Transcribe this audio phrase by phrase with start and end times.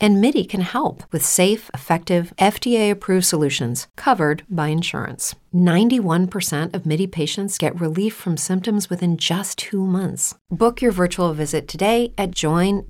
[0.00, 5.34] And MIDI can help with safe, effective, FDA approved solutions covered by insurance.
[5.54, 10.34] 91% of MIDI patients get relief from symptoms within just two months.
[10.50, 12.88] Book your virtual visit today at joinmidi.com.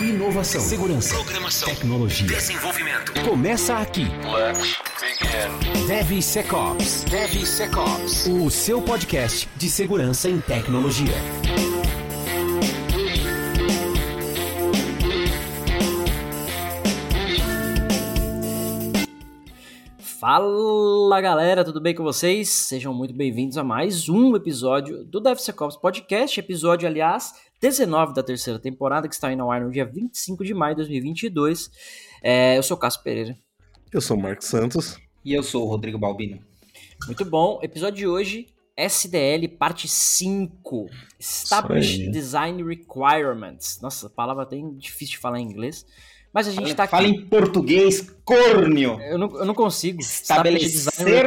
[0.00, 1.68] Inovação, segurança, Programação.
[1.68, 2.26] tecnologia.
[2.26, 3.12] Desenvolvimento.
[3.28, 4.06] Começa aqui.
[4.24, 5.86] Let's begin.
[5.86, 7.04] DevSecOps.
[7.04, 8.26] DevSecOps.
[8.26, 11.14] O seu podcast de segurança em tecnologia.
[20.28, 22.48] Fala galera, tudo bem com vocês?
[22.48, 28.58] Sejam muito bem-vindos a mais um episódio do DevSecOps Podcast, episódio, aliás, 19 da terceira
[28.58, 31.70] temporada, que está indo ao ar no dia 25 de maio de 2022.
[32.20, 33.38] É, eu sou o Cássio Pereira.
[33.92, 34.96] Eu sou o Marcos Santos.
[35.24, 36.40] E eu sou o Rodrigo Balbino.
[37.06, 40.88] Muito bom, episódio de hoje, SDL parte 5,
[41.20, 42.10] Established.
[42.10, 43.80] Design Requirements.
[43.80, 45.86] Nossa, a palavra bem difícil de falar em inglês,
[46.36, 46.90] mas a gente tá aqui...
[46.90, 49.00] Fala em português, córneo!
[49.00, 50.02] Eu não, eu não consigo.
[50.02, 51.26] Estabelecer-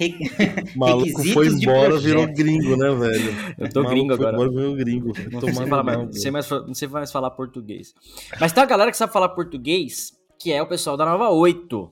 [0.74, 3.34] maluco foi embora, virou gringo, né, velho?
[3.58, 4.36] Eu tô maluco gringo foi agora.
[4.42, 5.12] embora, virou gringo.
[5.30, 7.94] Não sei, falar mais, não, sei mais, não sei mais falar português.
[8.40, 11.90] Mas tem uma galera que sabe falar português, que é o pessoal da Nova 8.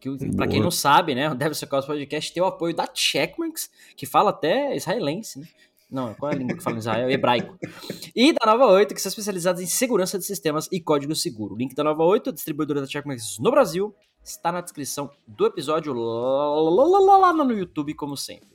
[0.00, 2.88] Que, pra quem não sabe, né, o Deve Ser Cause Podcast tem o apoio da
[2.92, 5.46] Checkmarks, que fala até israelense, né?
[5.92, 7.10] Não, qual é a língua que fala em Israel?
[7.10, 7.58] Hebraico.
[8.16, 11.54] E da Nova 8, que são especializados em segurança de sistemas e código seguro.
[11.54, 15.92] O link da Nova 8, distribuidora da Checkmarks no Brasil, está na descrição do episódio
[15.92, 18.48] lá, no YouTube, como sempre.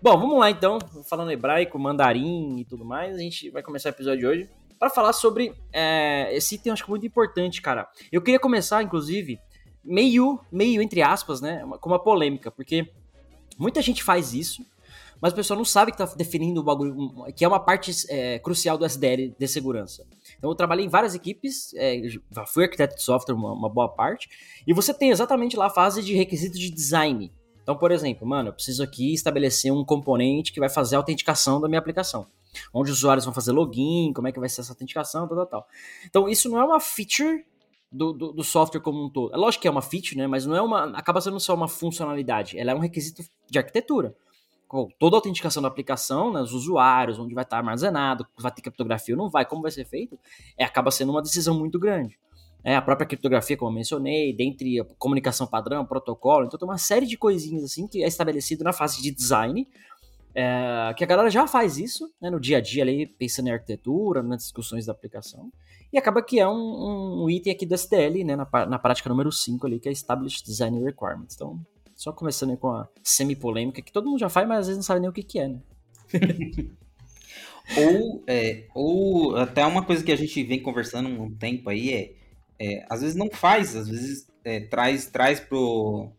[0.00, 3.92] Bom, vamos lá então, falando hebraico, mandarim e tudo mais, a gente vai começar o
[3.92, 7.88] episódio de hoje para falar sobre é, esse item, acho que muito importante, cara.
[8.12, 9.40] Eu queria começar, inclusive,
[9.84, 12.88] meio, meio entre aspas, né, com uma polêmica, porque
[13.58, 14.64] muita gente faz isso,
[15.20, 16.94] mas o pessoal não sabe que tá definindo o bagulho,
[17.36, 20.06] que é uma parte é, crucial do SDL de segurança.
[20.38, 22.00] Então eu trabalhei em várias equipes, é,
[22.46, 24.28] fui arquiteto de software uma, uma boa parte,
[24.66, 27.32] e você tem exatamente lá a fase de requisitos de design.
[27.62, 31.60] Então, por exemplo, mano, eu preciso aqui estabelecer um componente que vai fazer a autenticação
[31.60, 32.26] da minha aplicação.
[32.74, 35.46] Onde os usuários vão fazer login, como é que vai ser essa autenticação, tal, tal,
[35.46, 35.66] tal.
[36.04, 37.44] Então, isso não é uma feature
[37.92, 39.32] do, do, do software como um todo.
[39.34, 40.26] É lógico que é uma feature, né?
[40.26, 40.96] Mas não é uma.
[40.96, 42.58] Acaba sendo só uma funcionalidade.
[42.58, 44.16] Ela é um requisito de arquitetura.
[44.98, 49.14] Toda a autenticação da aplicação, né, os usuários, onde vai estar armazenado, vai ter criptografia
[49.16, 50.16] ou não vai, como vai ser feito,
[50.56, 52.16] é, acaba sendo uma decisão muito grande.
[52.62, 56.78] É, a própria criptografia, como eu mencionei, dentre a comunicação padrão, protocolo, então tem uma
[56.78, 59.66] série de coisinhas assim que é estabelecido na fase de design,
[60.34, 63.52] é, que a galera já faz isso né, no dia a dia, ali, pensando em
[63.52, 65.50] arquitetura, nas discussões da aplicação,
[65.92, 69.32] e acaba que é um, um item aqui do SDL, né, na, na prática número
[69.32, 71.34] 5 ali, que é Established Design Requirements.
[71.34, 71.58] Então,
[72.00, 74.82] só começando aí com a semi-polêmica, que todo mundo já faz, mas às vezes não
[74.82, 75.60] sabe nem o que, que é, né?
[77.76, 81.92] Ou, é, ou até uma coisa que a gente vem conversando há um tempo aí
[81.92, 82.14] é,
[82.58, 86.10] é, às vezes não faz, às vezes é, traz, traz pro,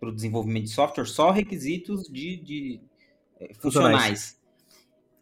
[0.00, 2.80] pro desenvolvimento de software só requisitos de, de,
[3.38, 4.36] é, funcionais.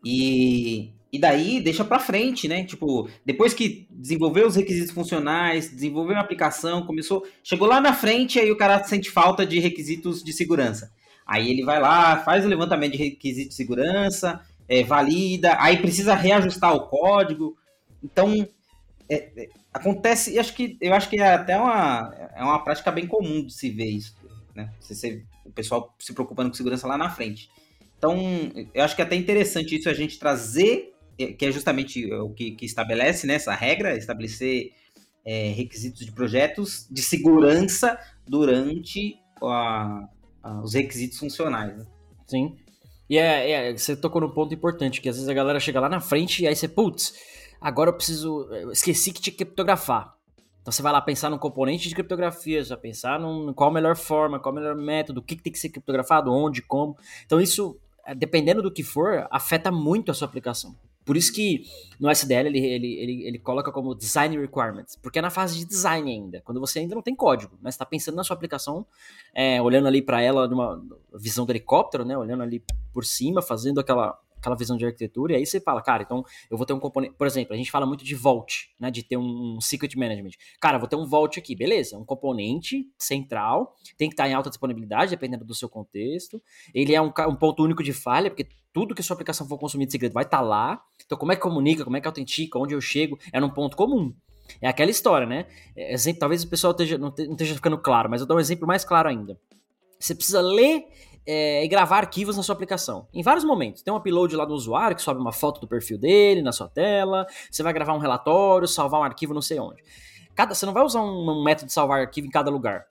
[0.03, 2.63] E, e daí deixa pra frente, né?
[2.65, 8.39] Tipo, depois que desenvolveu os requisitos funcionais, desenvolveu a aplicação, começou, chegou lá na frente,
[8.39, 10.93] aí o cara sente falta de requisitos de segurança.
[11.27, 16.15] Aí ele vai lá, faz o levantamento de requisitos de segurança, é, valida, aí precisa
[16.15, 17.57] reajustar o código.
[18.03, 18.47] Então,
[19.09, 22.93] é, é, acontece, e acho que, eu acho que é até uma, é uma prática
[22.93, 24.15] bem comum de se ver isso,
[24.55, 24.71] né?
[25.47, 27.49] O pessoal se preocupando com segurança lá na frente.
[27.99, 28.19] Então,
[28.75, 32.53] eu acho que é até interessante isso a gente trazer, que é justamente o que,
[32.53, 34.73] que estabelece né, essa regra, estabelecer
[35.25, 40.09] é, requisitos de projetos de segurança durante a-
[40.43, 41.77] a- os requisitos funcionais.
[41.77, 41.85] né?
[42.27, 42.57] Sim.
[43.09, 45.89] E é, é, você tocou num ponto importante, que às vezes a galera chega lá
[45.89, 47.15] na frente e aí você, putz,
[47.61, 48.49] agora eu preciso.
[48.53, 50.15] Eu esqueci que tinha que criptografar.
[50.61, 53.97] Então você vai lá pensar num componente de criptografia, vai pensar num, qual a melhor
[53.97, 56.97] forma, qual o melhor método, o que, que tem que ser criptografado, onde, como.
[57.25, 60.75] Então isso, é, dependendo do que for, afeta muito a sua aplicação.
[61.07, 61.65] Por isso que
[62.01, 65.65] no SDL ele, ele, ele, ele coloca como design requirements, porque é na fase de
[65.65, 67.71] design ainda, quando você ainda não tem código, né?
[67.71, 68.85] Você está pensando na sua aplicação,
[69.33, 70.83] é, olhando ali para ela numa
[71.15, 72.19] visão do helicóptero, né?
[72.19, 72.61] Olhando ali
[72.93, 76.57] por cima, fazendo aquela aquela visão de arquitetura, e aí você fala, cara, então eu
[76.57, 77.15] vou ter um componente.
[77.15, 78.91] Por exemplo, a gente fala muito de Vault, né?
[78.91, 80.33] De ter um, secret management.
[80.61, 81.99] Cara, vou ter um Vault aqui, beleza?
[81.99, 86.41] Um componente central, tem que estar em alta disponibilidade, dependendo do seu contexto.
[86.75, 89.87] Ele é um, um ponto único de falha, porque tudo que sua aplicação for consumir
[89.87, 90.83] de segredo vai estar lá.
[91.05, 93.77] Então, como é que comunica, como é que autentica, onde eu chego, é num ponto
[93.77, 94.15] comum.
[94.61, 95.47] É aquela história, né?
[95.75, 98.85] É, talvez o pessoal esteja, não esteja ficando claro, mas eu dou um exemplo mais
[98.85, 99.39] claro ainda.
[99.99, 100.85] Você precisa ler
[101.27, 103.09] é, e gravar arquivos na sua aplicação.
[103.13, 103.83] Em vários momentos.
[103.83, 106.69] Tem um upload lá do usuário que sobe uma foto do perfil dele na sua
[106.69, 107.27] tela.
[107.51, 109.83] Você vai gravar um relatório, salvar um arquivo não sei onde.
[110.35, 112.87] Cada, você não vai usar um, um método de salvar arquivo em cada lugar.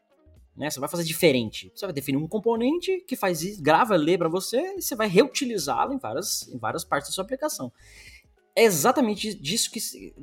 [0.56, 0.70] Né?
[0.70, 1.72] Você vai fazer diferente.
[1.74, 5.08] Você vai definir um componente que faz isso, grava, lê para você e você vai
[5.08, 7.72] reutilizá-lo em várias, em várias partes da sua aplicação.
[8.56, 10.14] É exatamente disso que se,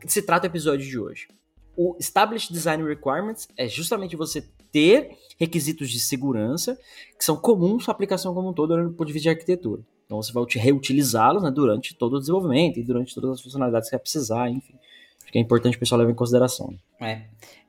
[0.00, 1.28] que se trata o episódio de hoje.
[1.76, 6.78] O Established Design Requirements é justamente você ter requisitos de segurança
[7.18, 9.82] que são comuns à aplicação como um todo no ponto de vista de arquitetura.
[10.04, 13.96] Então você vai reutilizá-los né, durante todo o desenvolvimento e durante todas as funcionalidades que
[13.96, 14.74] vai precisar, enfim.
[15.22, 16.74] Acho que é importante o pessoal levar em consideração.
[17.00, 17.22] É.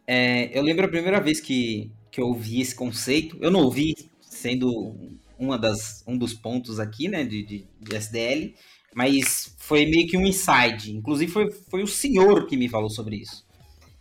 [0.05, 0.57] é.
[0.57, 4.95] eu lembro a primeira vez que, que eu ouvi esse conceito, eu não ouvi sendo
[5.39, 8.53] uma das, um dos pontos aqui, né, de, de, de SDL,
[8.93, 10.91] mas foi meio que um insight.
[10.91, 13.45] Inclusive foi, foi o senhor que me falou sobre isso.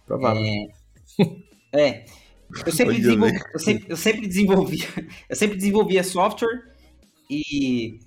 [0.07, 0.43] Provável.
[0.45, 0.69] É,
[1.73, 2.05] é
[2.67, 4.89] eu sempre, desenvolvi, eu, sempre, eu sempre desenvolvia,
[5.29, 6.73] eu sempre desenvolvia software
[7.29, 7.99] e,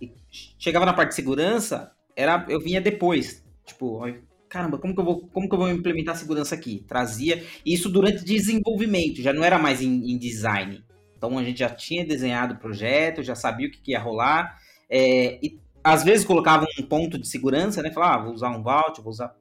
[0.00, 0.12] e,
[0.58, 3.44] chegava na parte de segurança, era, eu vinha depois.
[3.64, 4.02] Tipo,
[4.48, 6.84] caramba, como que eu vou, como que eu vou implementar segurança aqui?
[6.88, 10.82] Trazia isso durante desenvolvimento, já não era mais em, em design.
[11.16, 14.58] Então a gente já tinha desenhado o projeto, já sabia o que, que ia rolar.
[14.88, 17.90] É, e às vezes colocava um ponto de segurança, né?
[17.90, 19.34] Falava, ah, vou usar um vault, vou usar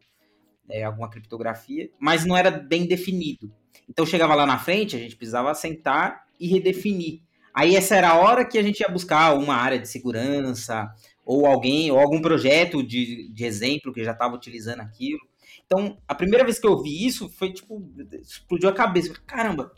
[0.69, 3.51] é, alguma criptografia, mas não era bem definido.
[3.87, 7.21] Então chegava lá na frente, a gente precisava sentar e redefinir.
[7.53, 10.93] Aí essa era a hora que a gente ia buscar uma área de segurança,
[11.25, 15.19] ou alguém, ou algum projeto de, de exemplo que já estava utilizando aquilo.
[15.65, 17.87] Então, a primeira vez que eu vi isso foi tipo,
[18.21, 19.13] explodiu a cabeça.
[19.25, 19.71] Caramba,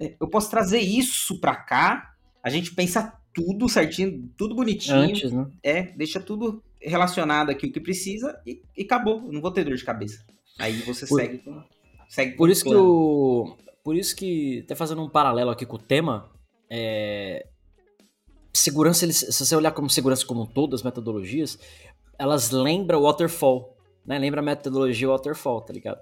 [0.00, 4.96] é, eu posso trazer isso para cá, a gente pensa tudo certinho, tudo bonitinho.
[4.96, 5.46] Antes, né?
[5.62, 9.20] É, deixa tudo relacionado aqui o que precisa e, e acabou.
[9.20, 10.24] não vou ter dor de cabeça.
[10.58, 11.20] Aí você Por...
[11.20, 11.62] segue com
[12.08, 13.56] Segue por isso que o.
[13.82, 16.30] Por isso que, até fazendo um paralelo aqui com o tema,
[16.70, 17.46] é,
[18.52, 21.58] segurança, se você olhar como segurança como todo, as metodologias,
[22.18, 23.76] elas lembram o waterfall,
[24.06, 24.18] né?
[24.18, 26.00] Lembra a metodologia waterfall, tá ligado?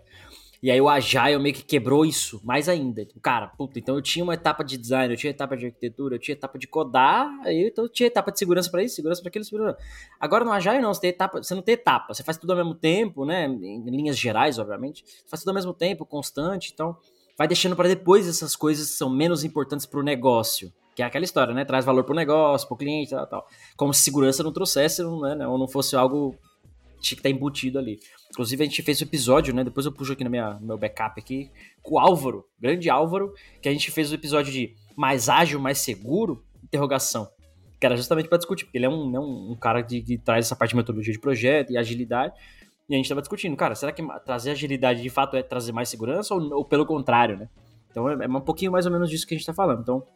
[0.62, 3.05] E aí o Agile meio que quebrou isso mais ainda.
[3.05, 6.14] Tipo, cara, puta, então eu tinha uma etapa de design, eu tinha etapa de arquitetura,
[6.14, 9.20] eu tinha etapa de codar, aí então eu tinha etapa de segurança para isso, segurança
[9.20, 9.76] para aquilo, segurança.
[10.20, 12.56] Agora no Agile não, você, tem etapa, você não tem etapa, você faz tudo ao
[12.56, 13.47] mesmo tempo, né?
[13.47, 15.05] Em linhas gerais, obviamente.
[15.05, 16.97] Você faz tudo ao mesmo tempo, constante, então
[17.37, 20.73] vai deixando para depois essas coisas que são menos importantes para o negócio.
[20.94, 21.65] Que é aquela história, né?
[21.65, 23.49] Traz valor pro negócio, pro cliente, tal, tal.
[23.76, 25.49] Como se segurança não trouxesse, né?
[25.49, 26.37] Ou não fosse algo
[27.00, 27.99] que tá embutido ali.
[28.32, 29.62] Inclusive, a gente fez o um episódio, né?
[29.62, 31.50] Depois eu puxo aqui no, minha, no meu backup aqui,
[31.82, 35.61] com o Álvaro, grande Álvaro, que a gente fez o um episódio de mais ágil,
[35.61, 37.29] mais seguro, interrogação.
[37.79, 40.46] Que era justamente para discutir, porque ele é um, né, um, cara de, que traz
[40.46, 42.32] essa parte de metodologia de projeto e agilidade.
[42.88, 45.90] E a gente estava discutindo, cara, será que trazer agilidade de fato é trazer mais
[45.90, 47.50] segurança ou, ou pelo contrário, né?
[47.90, 49.82] Então é, é, um pouquinho mais ou menos disso que a gente está falando.
[49.82, 50.06] Então,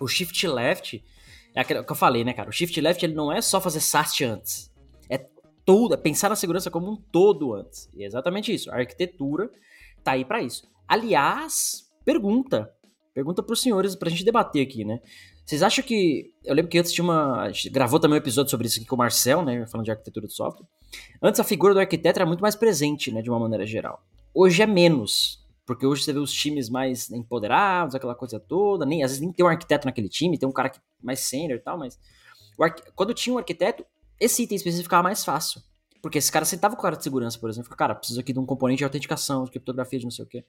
[0.00, 1.04] o shift left
[1.54, 2.48] é aquilo que eu falei, né, cara?
[2.48, 4.71] O shift left ele não é só fazer SAST antes
[5.64, 7.88] todo, pensar na segurança como um todo antes.
[7.94, 8.70] E é exatamente isso.
[8.70, 9.50] A arquitetura
[10.02, 10.68] tá aí para isso.
[10.86, 12.72] Aliás, pergunta.
[13.14, 15.00] Pergunta para os senhores, pra gente debater aqui, né?
[15.44, 16.32] Vocês acham que.
[16.44, 17.42] Eu lembro que antes tinha uma.
[17.42, 19.66] A gente gravou também um episódio sobre isso aqui com o Marcel, né?
[19.66, 20.66] Falando de arquitetura de software.
[21.20, 23.20] Antes a figura do arquiteto era muito mais presente, né?
[23.20, 24.02] De uma maneira geral.
[24.32, 25.42] Hoje é menos.
[25.66, 28.86] Porque hoje você vê os times mais empoderados, aquela coisa toda.
[28.86, 31.58] Nem, às vezes nem tem um arquiteto naquele time, tem um cara que, mais sênior
[31.58, 31.98] e tal, mas.
[32.60, 32.82] Arqu...
[32.94, 33.84] Quando tinha um arquiteto,
[34.22, 35.60] esse item específico ficava mais fácil.
[36.00, 38.38] Porque esse cara sentava com o cara de segurança, por exemplo, cara, preciso aqui de
[38.38, 40.44] um componente de autenticação, de criptografia, de não sei o quê.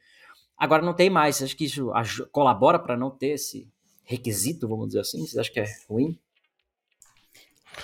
[0.57, 1.35] Agora não tem mais.
[1.35, 1.91] Você acha que isso
[2.31, 3.67] colabora para não ter esse
[4.03, 5.25] requisito, vamos dizer assim?
[5.25, 6.17] Você acha que é ruim?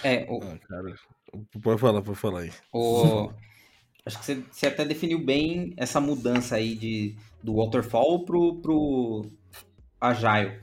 [0.03, 0.39] É, o...
[0.43, 0.96] ah, cara,
[1.62, 2.51] pode falar, pode falar aí.
[2.72, 3.31] O...
[4.05, 9.29] Acho que você, você, até definiu bem essa mudança aí de, do waterfall pro, pro
[10.01, 10.60] agile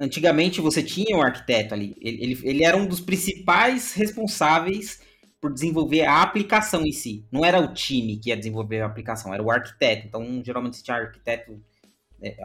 [0.00, 1.96] antigamente você tinha um arquiteto ali.
[2.00, 5.00] Ele, ele, era um dos principais responsáveis
[5.40, 7.24] por desenvolver a aplicação em si.
[7.30, 10.06] Não era o time que ia desenvolver a aplicação, era o arquiteto.
[10.06, 11.60] Então, geralmente você tinha arquiteto.
[12.20, 12.36] É,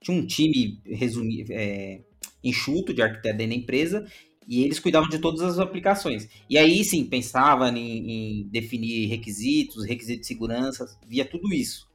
[0.00, 2.00] tinha um time resumi, é,
[2.42, 4.06] enxuto de arquiteto dentro da empresa
[4.46, 6.28] e eles cuidavam de todas as aplicações.
[6.48, 11.88] E aí sim, pensava em, em definir requisitos, requisitos de segurança, via tudo isso.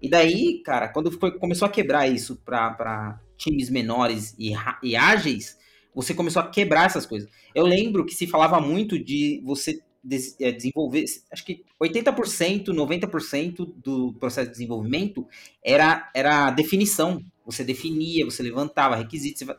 [0.00, 5.58] E daí, cara, quando foi, começou a quebrar isso para times menores e, e ágeis,
[5.94, 7.28] você começou a quebrar essas coisas.
[7.54, 13.72] Eu lembro que se falava muito de você des, é, desenvolver, acho que 80%, 90%
[13.82, 15.26] do processo de desenvolvimento
[15.64, 17.24] era, era definição.
[17.44, 19.56] Você definia, você levantava requisitos, você,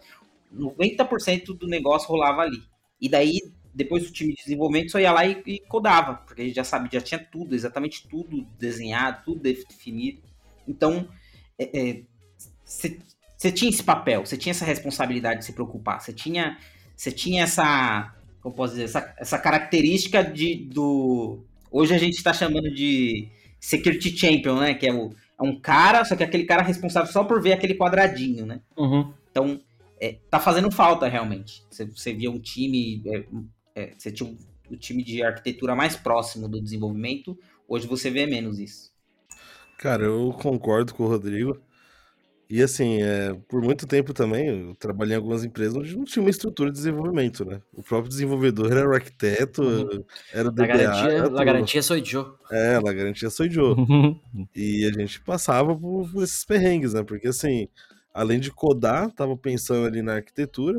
[0.56, 2.64] 90% do negócio rolava ali.
[3.00, 3.40] E daí,
[3.74, 6.64] depois do time de desenvolvimento, só ia lá e, e codava, porque a gente já
[6.64, 10.22] sabe, já tinha tudo, exatamente tudo desenhado, tudo definido.
[10.68, 11.08] Então,
[12.64, 12.98] você
[13.48, 16.58] é, tinha esse papel, você tinha essa responsabilidade de se preocupar, você tinha,
[16.96, 21.44] você tinha essa, como posso dizer, essa, essa característica de, do...
[21.72, 23.30] Hoje a gente está chamando de
[23.60, 24.74] security champion, né?
[24.74, 27.54] Que é, o, é um cara, só que é aquele cara responsável só por ver
[27.54, 28.62] aquele quadradinho, né?
[28.76, 29.14] Uhum.
[29.30, 29.62] Então,
[30.02, 31.64] é, tá fazendo falta realmente.
[31.70, 33.26] Você, você via um time, é,
[33.76, 34.34] é, você tinha o
[34.74, 38.92] um, time de arquitetura mais próximo do desenvolvimento, hoje você vê menos isso.
[39.78, 41.60] Cara, eu concordo com o Rodrigo.
[42.52, 46.22] E assim, é, por muito tempo também, eu trabalhei em algumas empresas onde não tinha
[46.22, 47.62] uma estrutura de desenvolvimento, né?
[47.72, 50.04] O próprio desenvolvedor era o arquiteto, uhum.
[50.34, 50.62] era o DBA.
[50.62, 52.38] La garantia, la garantia sou eu.
[52.52, 53.74] É, la garantia sou eu.
[54.54, 57.04] e a gente passava por, por esses perrengues, né?
[57.04, 57.70] Porque assim,
[58.14, 60.78] além de codar, tava pensando ali na arquitetura.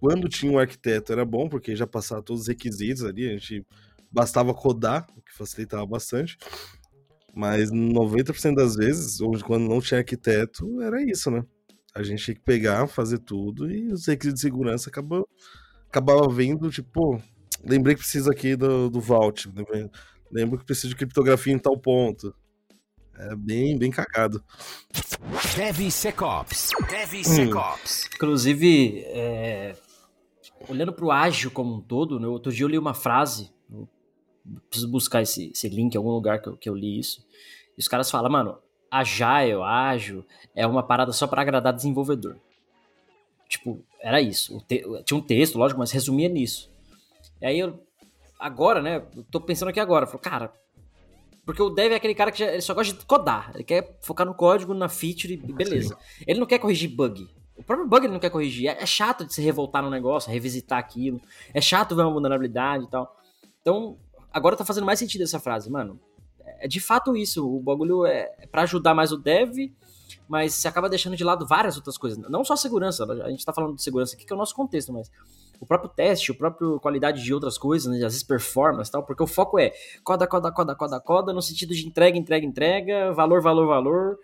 [0.00, 3.62] Quando tinha um arquiteto era bom, porque já passava todos os requisitos ali, a gente
[4.10, 6.38] bastava codar, o que facilitava bastante.
[7.34, 11.44] Mas 90% das vezes, quando não tinha arquiteto, era isso, né?
[11.94, 15.26] A gente tinha que pegar, fazer tudo e os requisitos de segurança acabava,
[15.88, 17.20] acabava vendo, tipo,
[17.64, 19.50] lembrei que precisa aqui do, do Vault,
[20.30, 22.34] lembro que precisa de criptografia em tal ponto.
[23.18, 24.42] É bem, bem cagado.
[25.56, 26.70] DevSecOps.
[26.88, 28.04] DevSecOps.
[28.04, 28.08] Hum.
[28.14, 29.74] Inclusive, é,
[30.68, 33.50] olhando para o ágil como um todo, né, outro dia eu li uma frase,
[34.68, 37.24] preciso buscar esse, esse link em algum lugar que eu, que eu li isso,
[37.76, 38.58] e os caras falam, mano,
[38.90, 40.24] agile, ágil,
[40.54, 42.36] é uma parada só para agradar desenvolvedor.
[43.48, 44.60] Tipo, era isso.
[44.66, 46.70] Te, tinha um texto, lógico, mas resumia nisso.
[47.40, 47.82] E aí eu,
[48.38, 50.52] agora, né, eu tô pensando aqui agora, falo, cara,
[51.48, 53.52] porque o dev é aquele cara que já, ele só gosta de codar.
[53.54, 55.94] Ele quer focar no código, na feature e beleza.
[55.94, 56.24] Sim.
[56.26, 57.26] Ele não quer corrigir bug.
[57.56, 58.68] O próprio bug ele não quer corrigir.
[58.68, 61.18] É, é chato de se revoltar no negócio, revisitar aquilo.
[61.54, 63.16] É chato ver uma vulnerabilidade e tal.
[63.62, 63.96] Então,
[64.32, 66.00] agora tá fazendo mais sentido essa frase, mano.
[66.60, 67.46] É de fato isso.
[67.46, 69.72] O bagulho é, é para ajudar mais o dev,
[70.28, 72.18] mas você acaba deixando de lado várias outras coisas.
[72.18, 73.04] Não só segurança.
[73.04, 75.10] A gente tá falando de segurança aqui, que é o nosso contexto, mas
[75.60, 79.02] o próprio teste, o próprio qualidade de outras coisas, né, às vezes performance e tal,
[79.02, 79.72] porque o foco é
[80.04, 84.18] coda, coda, coda, coda, coda, no sentido de entrega, entrega, entrega, valor, valor, valor.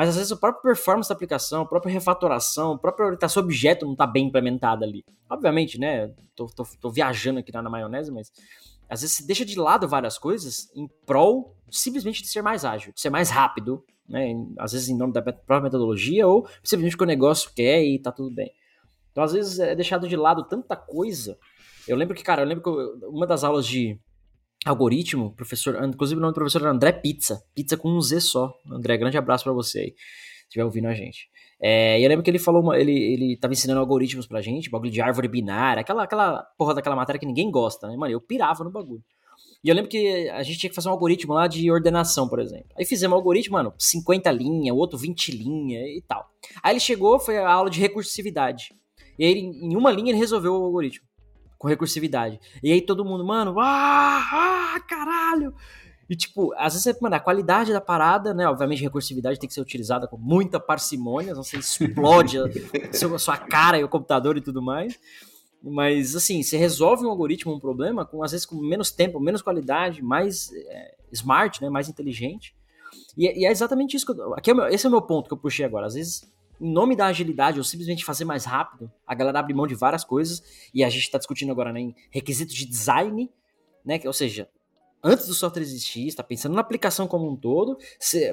[0.00, 3.84] Mas às vezes o próprio performance da aplicação, a própria refatoração, a própria orientação objeto
[3.84, 5.04] não está bem implementada ali.
[5.28, 6.10] Obviamente, né?
[6.34, 8.32] Tô, tô, tô viajando aqui na, maionese, mas
[8.88, 12.94] às vezes se deixa de lado várias coisas em prol simplesmente de ser mais ágil,
[12.94, 14.32] de ser mais rápido, né?
[14.58, 18.10] Às vezes em nome da própria metodologia ou simplesmente que o negócio quer e tá
[18.10, 18.50] tudo bem.
[19.12, 21.36] Então, às vezes, é deixado de lado tanta coisa.
[21.86, 24.00] Eu lembro que, cara, eu lembro que eu, uma das aulas de
[24.64, 28.52] algoritmo, professor, inclusive o nome do professor era André Pizza, pizza com um Z só.
[28.70, 31.28] André, grande abraço para você aí, se estiver ouvindo a gente.
[31.62, 34.70] É, e eu lembro que ele falou, uma, ele, ele tava ensinando algoritmos pra gente,
[34.70, 37.96] bagulho de árvore binária, aquela, aquela porra daquela matéria que ninguém gosta, né?
[37.96, 39.02] Mano, eu pirava no bagulho.
[39.62, 42.40] E eu lembro que a gente tinha que fazer um algoritmo lá de ordenação, por
[42.40, 42.68] exemplo.
[42.78, 46.30] Aí fizemos um algoritmo, mano, 50 linhas, outro 20 linhas e tal.
[46.62, 48.72] Aí ele chegou, foi a aula de recursividade.
[49.18, 51.06] E aí, em uma linha, ele resolveu o algoritmo.
[51.60, 52.40] Com recursividade.
[52.62, 55.54] E aí todo mundo, mano, ah, ah caralho!
[56.08, 58.48] E, tipo, às vezes, mano, a qualidade da parada, né?
[58.48, 62.48] Obviamente, recursividade tem que ser utilizada com muita parcimônia, senão você explode a
[63.18, 64.98] sua cara e o computador e tudo mais.
[65.62, 69.42] Mas, assim, você resolve um algoritmo, um problema, com às vezes com menos tempo, menos
[69.42, 71.68] qualidade, mais é, smart, né?
[71.68, 72.56] Mais inteligente.
[73.18, 75.28] E, e, é exatamente isso que eu, aqui é meu, esse é o meu ponto
[75.28, 75.86] que eu puxei agora.
[75.86, 79.66] Às vezes em nome da agilidade ou simplesmente fazer mais rápido, a galera abre mão
[79.66, 80.42] de várias coisas
[80.74, 83.30] e a gente está discutindo agora né, em requisitos de design,
[83.84, 84.00] né?
[84.04, 84.48] Ou seja,
[85.02, 87.78] antes do software existir, está pensando na aplicação como um todo.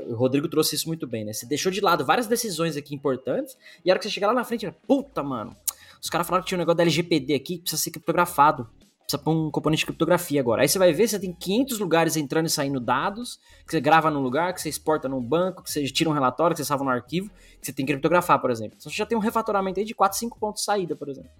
[0.07, 1.31] O Rodrigo trouxe isso muito bem, né?
[1.31, 4.33] Você deixou de lado várias decisões aqui importantes e a hora que você chegar lá
[4.33, 5.55] na frente, puta, mano,
[6.01, 8.69] os caras falaram que tinha um negócio da LGPD aqui que precisa ser criptografado
[9.07, 10.61] precisa pôr um componente de criptografia agora.
[10.61, 14.11] Aí você vai ver, você tem 500 lugares entrando e saindo dados, que você grava
[14.11, 16.83] num lugar, que você exporta num banco, que você tira um relatório, que você salva
[16.83, 17.29] no arquivo,
[17.61, 18.75] que você tem que criptografar, por exemplo.
[18.77, 21.31] Então você já tem um refatoramento aí de 4, 5 pontos de saída, por exemplo.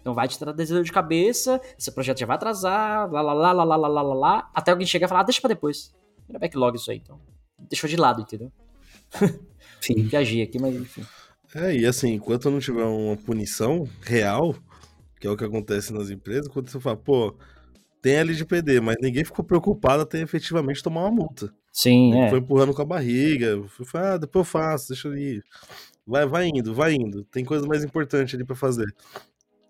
[0.00, 3.52] Então vai te trazer dor de cabeça, esse projeto já vai atrasar, lá, lá, lá,
[3.52, 5.92] lá, lá, lá, lá, lá, lá, até alguém chegar e falar, ah, deixa pra depois.
[6.28, 7.20] Era backlog isso aí, então.
[7.58, 8.52] Deixou de lado, entendeu?
[9.80, 10.02] Sim.
[10.06, 11.04] Viajei aqui, mas enfim.
[11.52, 14.54] É, e assim, enquanto não tiver uma punição real,
[15.20, 17.34] que é o que acontece nas empresas, quando você fala, pô,
[18.00, 21.52] tem LGPD, mas ninguém ficou preocupado até efetivamente tomar uma multa.
[21.72, 22.30] Sim, é.
[22.30, 25.42] Foi empurrando com a barriga, foi, ah, depois eu faço, deixa eu ir.
[26.06, 27.24] Vai, vai indo, vai indo.
[27.24, 28.86] Tem coisa mais importante ali para fazer.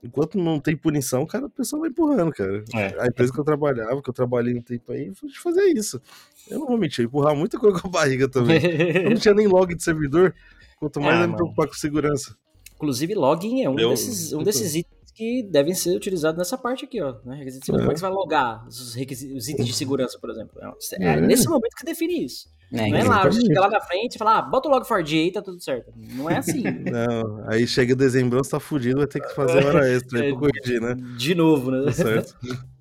[0.03, 2.63] enquanto não tem punição, cara, a pessoa vai empurrando, cara.
[2.75, 2.95] É.
[3.03, 6.01] A empresa que eu trabalhava, que eu trabalhei um tempo aí, foi de fazer isso.
[6.49, 8.61] Eu não vou mentir, eu empurrar muita coisa com a barriga também.
[8.65, 10.33] Eu não tinha nem log de servidor,
[10.79, 11.37] quanto mais Ah, é me mano.
[11.39, 12.37] preocupar com segurança.
[12.77, 16.57] Inclusive, login é um, Eu- desses, um eu- desses itens que devem ser utilizados nessa
[16.57, 17.17] parte aqui, ó.
[17.25, 17.39] Né?
[17.39, 17.83] Requisito de segurança.
[17.83, 17.87] É.
[17.87, 20.61] Como é que você vai logar os, os itens de segurança, por exemplo?
[21.01, 21.21] É, É.
[21.21, 22.49] nesse momento que você define isso.
[22.73, 24.73] É, Não é então, lá, você chega lá na frente e fala, ah, bota o
[24.73, 25.93] log4j aí, tá tudo certo.
[25.97, 26.63] Não é assim.
[26.93, 30.31] Não, aí chega dezembro, você tá fudido, vai ter que fazer hora extra aí É.
[30.31, 30.95] pra corrigir, né?
[31.17, 31.85] De novo, né?
[31.87, 32.37] Tá certo.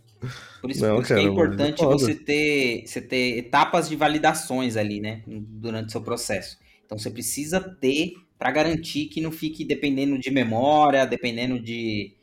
[0.62, 3.88] Por isso, Não, por isso cara, que é é importante você ter, você ter etapas
[3.88, 5.22] de validações ali, né?
[5.27, 6.58] Durante o seu processo.
[6.86, 12.15] Então você precisa ter para garantir que não fique dependendo de memória, dependendo de,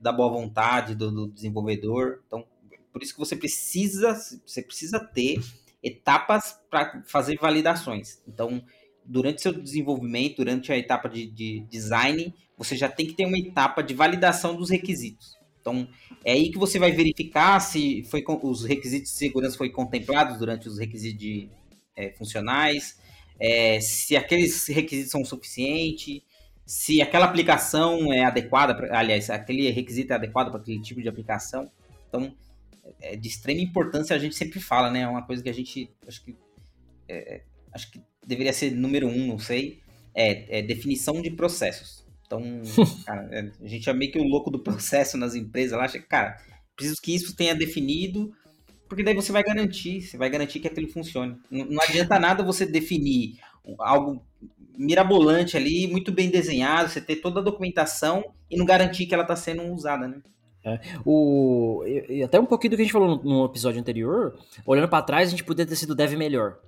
[0.00, 2.20] da boa vontade do, do desenvolvedor.
[2.26, 2.44] Então,
[2.92, 4.14] por isso que você precisa,
[4.46, 5.40] você precisa ter
[5.82, 8.20] etapas para fazer validações.
[8.26, 8.62] Então,
[9.04, 13.38] durante seu desenvolvimento, durante a etapa de, de design, você já tem que ter uma
[13.38, 15.38] etapa de validação dos requisitos.
[15.60, 15.88] Então,
[16.24, 20.68] é aí que você vai verificar se foi os requisitos de segurança foi contemplados durante
[20.68, 21.48] os requisitos de,
[21.96, 22.98] eh, funcionais,
[23.40, 26.22] eh, se aqueles requisitos são suficientes,
[26.68, 31.08] se aquela aplicação é adequada, pra, aliás, aquele requisito é adequado para aquele tipo de
[31.08, 31.72] aplicação.
[32.06, 32.36] Então,
[33.00, 35.00] é de extrema importância, a gente sempre fala, né?
[35.00, 36.36] É uma coisa que a gente, acho que,
[37.08, 37.40] é,
[37.72, 39.80] acho que deveria ser número um, não sei,
[40.14, 42.06] é, é definição de processos.
[42.26, 42.42] Então,
[43.06, 45.72] cara, é, a gente é meio que o louco do processo nas empresas.
[45.72, 46.36] Ela acha que, cara,
[46.76, 48.30] preciso que isso tenha definido,
[48.86, 51.34] porque daí você vai garantir, você vai garantir que aquilo funcione.
[51.50, 53.38] Não, não adianta nada você definir
[53.78, 54.22] algo
[54.78, 59.24] mirabolante ali, muito bem desenhado, você ter toda a documentação e não garantir que ela
[59.24, 60.22] está sendo usada, né?
[61.04, 64.88] O, e, até um pouquinho do que a gente falou no, no episódio anterior, olhando
[64.88, 66.58] pra trás, a gente poderia ter sido dev melhor.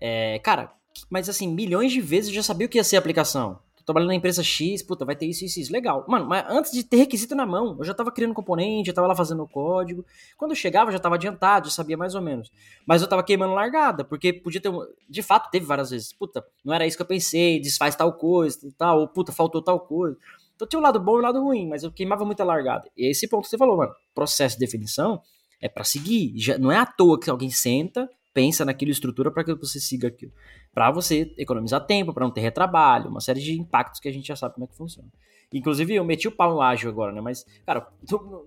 [0.00, 0.72] É, cara,
[1.10, 3.58] mas assim, milhões de vezes eu já sabia o que ia ser a aplicação.
[3.82, 5.72] Tô trabalhando na empresa X, puta, vai ter isso, isso, isso.
[5.72, 6.04] Legal.
[6.08, 9.08] Mano, mas antes de ter requisito na mão, eu já tava criando componente, já tava
[9.08, 10.04] lá fazendo o código.
[10.36, 12.50] Quando eu chegava, eu já tava adiantado, já sabia mais ou menos.
[12.86, 14.68] Mas eu tava queimando largada, porque podia ter.
[14.68, 16.12] um- De fato, teve várias vezes.
[16.12, 19.60] Puta, não era isso que eu pensei, desfaz tal coisa e tal, ou puta, faltou
[19.60, 20.16] tal coisa.
[20.54, 22.88] Então tinha o lado bom e o lado ruim, mas eu queimava muita largada.
[22.96, 25.20] E esse ponto que você falou, mano, processo de definição
[25.60, 26.32] é pra seguir.
[26.36, 30.08] Já, não é à toa que alguém senta, pensa naquilo, estrutura para que você siga
[30.08, 30.32] aquilo.
[30.72, 34.26] Pra você economizar tempo, pra não ter retrabalho, uma série de impactos que a gente
[34.26, 35.08] já sabe como é que funciona.
[35.52, 37.20] Inclusive, eu meti o pau no ágil agora, né?
[37.20, 37.86] Mas, cara,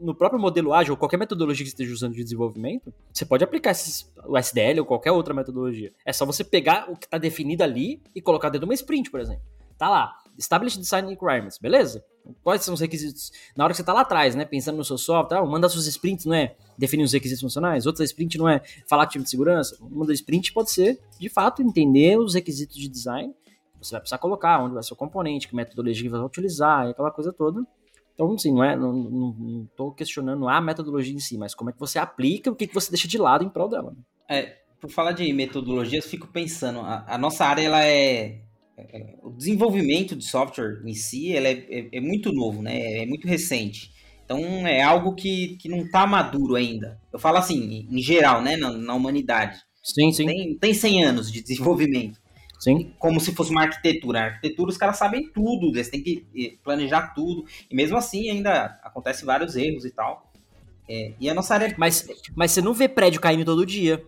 [0.02, 3.44] no, próprio modelo ágil, ou qualquer metodologia que você esteja usando de desenvolvimento, você pode
[3.44, 5.94] aplicar esses, o SDL ou qualquer outra metodologia.
[6.04, 9.12] É só você pegar o que tá definido ali e colocar dentro de uma sprint,
[9.12, 9.44] por exemplo.
[9.78, 12.04] Tá lá, Established Design Requirements, beleza?
[12.44, 13.32] Quais são os requisitos?
[13.56, 14.46] Na hora que você tá lá atrás, né?
[14.46, 17.86] Pensando no seu software, ah, manda suas sprints, não é definir os requisitos funcionais?
[17.86, 19.78] Outra sprint não é falar com o time de segurança?
[19.82, 23.34] Uma da sprint pode ser, de fato, entender os requisitos de design.
[23.82, 27.12] Você vai precisar colocar onde vai ser o componente, que metodologia que vai utilizar, aquela
[27.12, 27.66] coisa toda.
[28.16, 31.80] Então, assim, não é, não, tô questionando a metodologia em si, mas como é que
[31.80, 33.92] você aplica, o que, que você deixa de lado em prol dela.
[33.92, 33.98] né?
[34.28, 38.42] É, por falar de metodologias, fico pensando, a, a nossa área ela é,
[38.78, 43.04] é- o desenvolvimento de software em si, é, é- é muito novo, né?
[43.04, 43.92] É muito recente.
[44.26, 47.00] Então é algo que, que não está maduro ainda.
[47.14, 49.60] Eu falo assim, em geral, né, na, na humanidade.
[49.84, 52.20] Sim, sim, Tem, tem 100 anos de desenvolvimento,
[52.60, 52.92] sim.
[52.98, 54.20] como se fosse uma arquitetura.
[54.20, 57.46] A arquitetura os caras sabem tudo, eles têm que eh, planejar tudo.
[57.70, 60.32] E mesmo assim ainda acontecem vários erros e tal.
[60.88, 64.04] É, e a nossa área Mas, mas você não vê prédio caindo todo dia.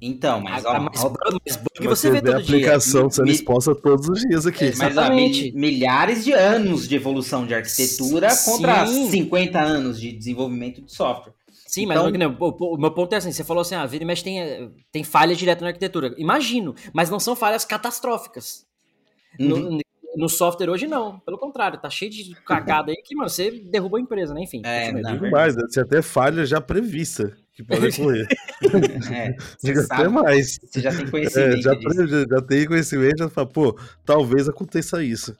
[0.00, 2.56] Então, mas, Ah, ó, mas, mas bug Mas você vê vê a todo dia.
[2.56, 4.66] aplicação sendo Me- exposta todos os dias aqui.
[4.76, 5.44] mas ó, Exatamente.
[5.52, 8.50] mil- milhares de anos de evolução de arquitetura Sim.
[8.52, 11.32] contra 50 anos de desenvolvimento de software.
[11.66, 13.86] Sim, mas Então- não, não, o, o meu ponto é assim, você falou assim, ah,
[13.86, 16.14] vira e mexe tem, eh, tem falha direto na arquitetura.
[16.18, 18.66] Imagino, mas não são falhas catastróficas.
[19.38, 19.78] No, Uhum.
[20.16, 23.96] no software hoje não, pelo contrário, tá cheio de cagada aí que, mano, você derrubou
[23.96, 24.42] a empresa, né?
[24.42, 24.60] Enfim.
[24.66, 25.30] É, não.
[25.30, 28.26] Mais, deve ser até falha já prevista que pode ocorrer.
[29.10, 30.58] É, Digo até mais.
[30.70, 32.06] você já tem É, conhecimento já, disso.
[32.30, 35.34] já, tem conhecimento, já fala, pô, talvez aconteça isso.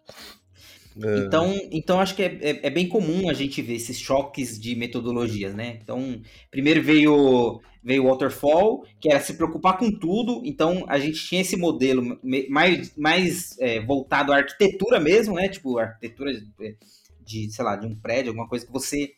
[1.03, 4.59] É, Então, então acho que é, é- é bem comum a gente ver esses choques
[4.59, 5.79] de metodologias, né?
[5.83, 6.21] Então,
[6.51, 10.41] primeiro veio veio o Waterfall, que era se preocupar com tudo.
[10.45, 15.49] Então, a gente tinha esse modelo mais, mais é, voltado à arquitetura mesmo, né?
[15.49, 16.77] Tipo, arquitetura de,
[17.21, 19.11] de, sei lá, de um prédio, alguma coisa que você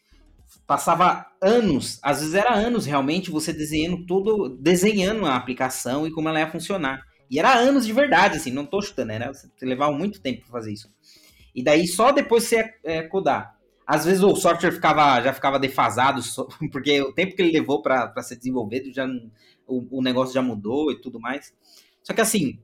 [0.67, 6.29] passava anos, às vezes era anos realmente, você desenhando tudo, desenhando a aplicação e como
[6.29, 7.03] ela ia funcionar.
[7.31, 10.51] E era anos de verdade, assim, não tô chutando, era, você levava muito tempo para
[10.53, 10.89] fazer isso.
[11.55, 13.57] E daí só depois você ia é, codar.
[13.87, 17.83] Às vezes o software ficava, já ficava defasado, só- porque o tempo que ele levou
[17.83, 19.07] para ser desenvolvido, já
[19.67, 21.53] o, o negócio já mudou e tudo mais.
[22.03, 22.59] Só que assim,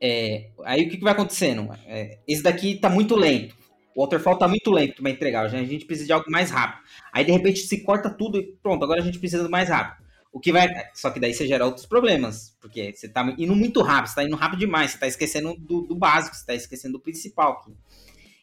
[0.00, 1.68] é, aí o que, que vai acontecendo?
[1.86, 3.54] É, esse daqui tá muito lento.
[3.94, 6.82] O waterfall tá muito lento para entregar, a gente precisa de algo mais rápido.
[7.12, 10.02] Aí de repente se corta tudo e pronto, agora a gente precisa do mais rápido.
[10.32, 10.66] O que vai.
[10.94, 12.56] Só que daí você gera outros problemas.
[12.58, 15.82] Porque você tá indo muito rápido, você tá indo rápido demais, você tá esquecendo do,
[15.82, 17.72] do básico, você tá esquecendo do principal aqui.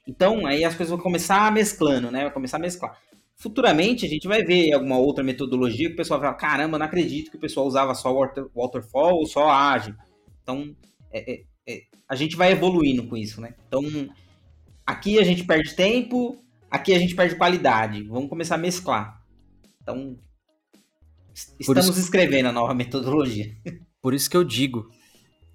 [0.08, 2.24] Então, aí as coisas vão começar mesclando, né?
[2.24, 2.96] Vai começar a mesclar.
[3.36, 6.86] Futuramente, a gente vai ver alguma outra metodologia que o pessoal vai falar: caramba, não
[6.86, 9.96] acredito que o pessoal usava só water, waterfall ou só ágil.
[10.44, 10.76] Então,
[11.12, 13.56] é, é, é, a gente vai evoluindo com isso, né?
[13.68, 13.84] Então,
[14.90, 18.04] aqui a gente perde tempo, aqui a gente perde qualidade.
[18.04, 19.22] Vamos começar a mesclar.
[19.82, 20.18] Então,
[21.60, 22.00] estamos isso...
[22.00, 23.56] escrevendo a nova metodologia.
[24.02, 24.90] Por isso que eu digo: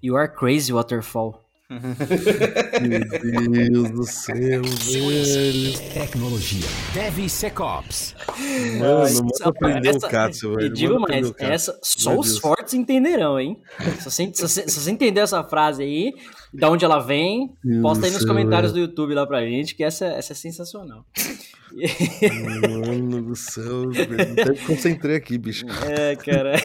[0.01, 1.44] You are crazy, waterfall.
[1.67, 5.79] Meu Deus do céu, velho.
[5.93, 6.67] Tecnologia.
[6.93, 8.15] DevSecOps.
[8.79, 10.67] Mano, não aprendeu o Katsu, velho.
[10.67, 12.39] E digo mais, essa só Meu os Deus.
[12.39, 13.59] fortes entenderão, hein?
[13.99, 16.13] Se você, se, você, se você entender essa frase aí,
[16.53, 18.85] de onde ela vem, Meu posta aí nos céu, comentários velho.
[18.85, 21.03] do YouTube lá pra gente, que essa, essa é sensacional.
[22.85, 25.65] Mano do céu, até me concentrei aqui, bicho.
[25.89, 26.61] É, cara.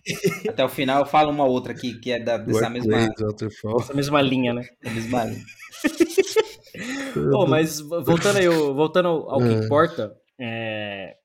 [0.48, 3.08] Até o final eu falo uma outra aqui, que é da, dessa, mesma,
[3.78, 4.68] essa mesma linha, né?
[4.84, 5.44] A mesma linha.
[7.30, 9.52] Bom, mas voltando aí, voltando ao, que é.
[9.52, 11.16] importa, é,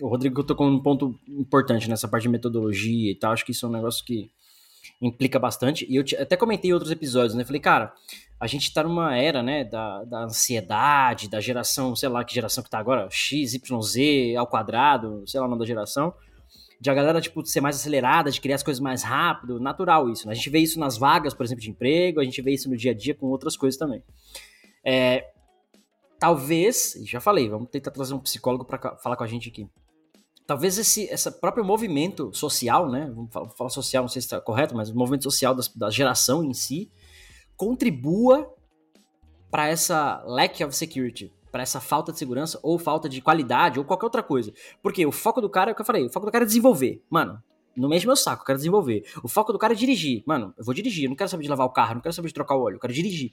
[0.00, 3.32] o Rodrigo tocou um ponto importante nessa parte de metodologia e tal.
[3.32, 4.30] Acho que isso é um negócio que
[5.00, 5.86] implica bastante.
[5.88, 7.44] E eu até comentei em outros episódios, né?
[7.44, 7.92] Falei, cara,
[8.38, 12.62] a gente tá numa era, né, da, da ansiedade, da geração, sei lá que geração
[12.62, 16.14] que tá agora, X, Y, Z ao quadrado, sei lá o nome da geração,
[16.80, 20.26] de a galera, tipo, ser mais acelerada, de criar as coisas mais rápido, natural isso,
[20.26, 20.32] né?
[20.32, 22.76] A gente vê isso nas vagas, por exemplo, de emprego, a gente vê isso no
[22.76, 24.02] dia a dia com outras coisas também.
[24.84, 25.24] É,
[26.18, 29.66] talvez, já falei, vamos tentar trazer um psicólogo para falar com a gente aqui.
[30.46, 33.10] Talvez esse essa próprio movimento social, né?
[33.14, 36.44] Vamos falar social, não sei se está correto, mas o movimento social das, da geração
[36.44, 36.90] em si,
[37.56, 38.52] contribua
[39.50, 43.84] para essa lack of security, para essa falta de segurança ou falta de qualidade ou
[43.84, 44.52] qualquer outra coisa.
[44.82, 46.46] Porque o foco do cara é o que eu falei, o foco do cara é
[46.46, 47.00] desenvolver.
[47.08, 47.40] Mano,
[47.76, 49.04] não mexe meu saco, eu quero desenvolver.
[49.22, 50.22] O foco do cara é dirigir.
[50.26, 52.28] Mano, eu vou dirigir, eu não quero saber de lavar o carro, não quero saber
[52.28, 53.32] de trocar o óleo, eu quero dirigir.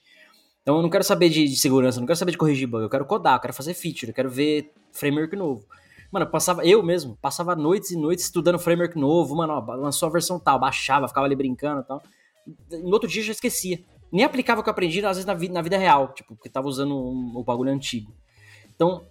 [0.61, 2.89] Então eu não quero saber de, de segurança, não quero saber de corrigir bug, eu
[2.89, 5.65] quero codar, eu quero fazer feature, eu quero ver framework novo.
[6.11, 10.09] Mano, eu passava, eu mesmo, passava noites e noites estudando framework novo, mano, ó, lançou
[10.09, 12.03] a versão tal, baixava, ficava ali brincando e tal.
[12.83, 15.33] No outro dia eu já esquecia nem aplicava o que eu aprendi, às vezes, na
[15.33, 18.13] vida, na vida real, tipo, porque tava usando um, o bagulho antigo.
[18.75, 19.05] Então,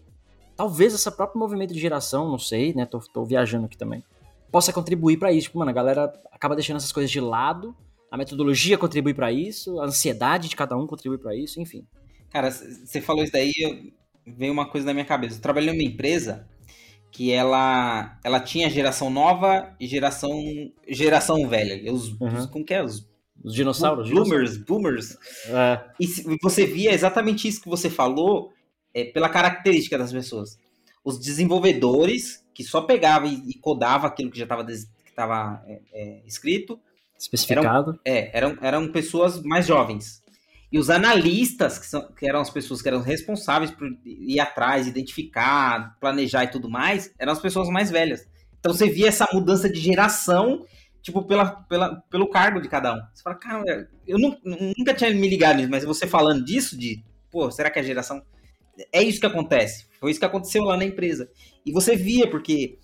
[0.57, 4.05] talvez esse próprio movimento de geração, não sei, né, tô, tô viajando aqui também,
[4.51, 5.47] possa contribuir para isso.
[5.47, 7.75] Tipo, mano, a galera acaba deixando essas coisas de lado,
[8.11, 11.87] a metodologia contribui para isso, a ansiedade de cada um contribui para isso, enfim.
[12.31, 13.53] Cara, você falou isso daí,
[14.27, 15.37] veio uma coisa na minha cabeça.
[15.37, 16.47] Eu trabalhei numa empresa
[17.11, 20.33] que ela ela tinha geração nova e geração
[20.89, 21.93] geração velha.
[21.93, 22.37] Os, uhum.
[22.37, 22.83] os como que é?
[22.83, 23.10] Os
[23.43, 24.11] os dinossauros?
[24.11, 25.17] Boomers, boomers.
[25.47, 25.81] É.
[25.99, 26.07] E
[26.43, 28.53] você via exatamente isso que você falou
[28.95, 30.59] é, pela característica das pessoas.
[31.05, 36.23] Os desenvolvedores, que só pegavam e, codavam aquilo que já estava que tava, é, é,
[36.27, 36.79] escrito.
[37.19, 37.99] Especificado.
[38.05, 40.23] Eram, é, eram, eram pessoas mais jovens.
[40.73, 44.87] E os analistas, que, são, que eram as pessoas que eram responsáveis por ir atrás,
[44.87, 48.27] identificar, planejar e tudo mais, eram as pessoas mais velhas.
[48.59, 50.65] Então você via essa mudança de geração
[51.03, 53.01] tipo, pela, pela, pelo cargo de cada um.
[53.13, 57.51] Você fala, cara, eu nunca tinha me ligado nisso, mas você falando disso, de, pô,
[57.51, 58.23] será que a geração.
[58.93, 59.87] É isso que acontece.
[59.99, 61.31] Foi isso que aconteceu lá na empresa.
[61.67, 62.79] E você via, porque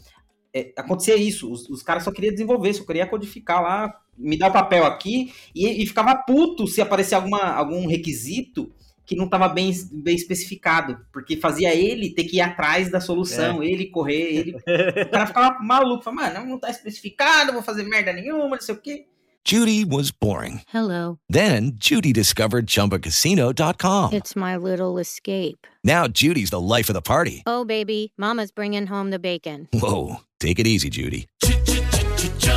[0.55, 1.51] é, acontecia isso.
[1.51, 5.33] Os, os, caras só queriam desenvolver, só queria codificar lá, me dar o papel aqui,
[5.55, 8.73] e, e ficava puto se aparecer alguma, algum requisito
[9.07, 13.63] que não estava bem, bem especificado, porque fazia ele ter que ir atrás da solução,
[13.63, 13.67] é.
[13.67, 14.57] ele correr, ele.
[15.07, 18.75] o cara ficava maluco, falava, mano, não tá especificado, vou fazer merda nenhuma, não sei
[18.75, 19.07] o quê.
[19.45, 20.63] Judy was boring.
[20.67, 21.21] Hello.
[21.29, 24.13] Then Judy discovered chumbacasino.com.
[24.13, 25.69] It's my little escape.
[25.85, 27.45] Now Judy's the life of the party.
[27.47, 29.69] Oh, baby, Mama's bringing home the bacon.
[29.73, 30.17] Whoa.
[30.41, 31.29] Take it easy, Judy.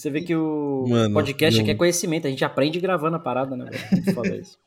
[0.00, 3.18] Você vê que o Mano, podcast não- aqui é conhecimento, a gente aprende gravando a
[3.18, 3.70] parada, né?
[4.14, 4.58] foda isso.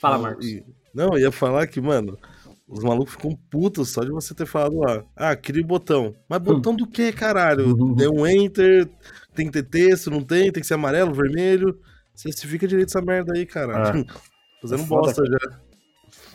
[0.00, 0.46] Fala, Não, Marcos.
[0.92, 2.18] Não, eu ia falar que, mano,
[2.66, 5.04] os malucos ficam putos só de você ter falado lá.
[5.14, 6.12] Ah, cria o botão.
[6.28, 7.72] Mas botão do que, caralho?
[7.94, 8.90] Deu um enter,
[9.32, 11.78] tem que ter texto, não tem, tem que ser amarelo, vermelho.
[12.12, 14.04] Você se fica direito essa merda aí, caralho.
[14.60, 15.60] Fazendo É foda, bosta já.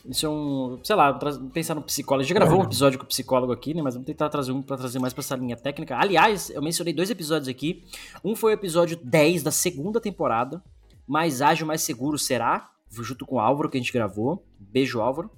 [0.07, 0.79] Isso é um.
[0.83, 1.13] Sei lá,
[1.53, 2.21] pensar no psicólogo.
[2.21, 3.81] A gente já gravou um episódio com o psicólogo aqui, né?
[3.81, 5.97] Mas vamos tentar trazer um pra trazer mais pra essa linha técnica.
[5.97, 7.83] Aliás, eu mencionei dois episódios aqui.
[8.23, 10.63] Um foi o episódio 10 da segunda temporada.
[11.07, 12.69] Mais ágil, mais seguro será?
[12.91, 14.43] Junto com o Álvaro, que a gente gravou.
[14.59, 15.29] Beijo, Álvaro.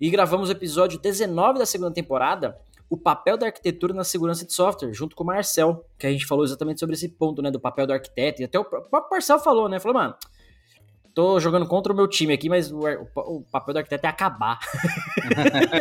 [0.00, 2.58] E gravamos o episódio 19 da segunda temporada.
[2.90, 6.26] O papel da arquitetura na segurança de software, junto com o Marcel, que a gente
[6.26, 7.50] falou exatamente sobre esse ponto, né?
[7.50, 8.42] Do papel do arquiteto.
[8.42, 9.80] E até o próprio Marcel falou, né?
[9.80, 10.14] Falou, mano,
[11.14, 14.06] tô jogando contra o meu time aqui, mas o, o pa- o papel do arquiteto
[14.06, 14.58] é acabar.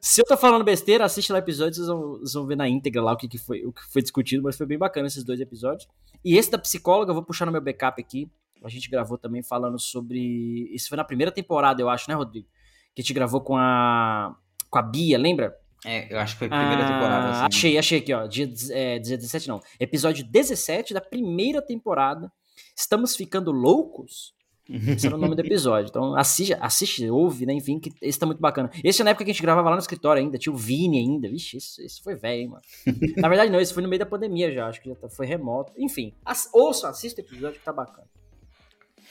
[0.00, 2.68] Se eu tô falando besteira, assiste lá o episódio, vocês vão, vocês vão ver na
[2.68, 5.24] íntegra lá o que, que foi, o que foi discutido, mas foi bem bacana esses
[5.24, 5.88] dois episódios.
[6.24, 8.30] E esse da psicóloga, eu vou puxar no meu backup aqui.
[8.62, 10.68] A gente gravou também falando sobre.
[10.74, 12.46] Isso foi na primeira temporada, eu acho, né, Rodrigo?
[12.94, 14.34] Que a gente gravou com a.
[14.70, 15.54] com a Bia, lembra?
[15.84, 17.30] É, eu acho que foi a primeira Ah, temporada.
[17.30, 17.44] Assim.
[17.44, 18.26] Achei, achei aqui, ó.
[18.26, 19.60] Dia é, 17, não.
[19.78, 22.32] Episódio 17 da primeira temporada.
[22.74, 24.34] Estamos ficando loucos?
[24.68, 25.90] Esse era o nome do episódio.
[25.90, 27.52] Então assiste, assiste ouve, né?
[27.52, 28.70] Enfim, que esse tá muito bacana.
[28.82, 30.98] Esse é na época que a gente gravava lá no escritório ainda, tinha o Vini
[30.98, 31.28] ainda.
[31.28, 32.62] Vixe, isso, isso foi velho, hein, mano.
[33.18, 35.26] na verdade, não, isso foi no meio da pandemia já, acho que já tá- foi
[35.26, 35.72] remoto.
[35.76, 38.06] Enfim, ass, ouça, assista o episódio que tá bacana.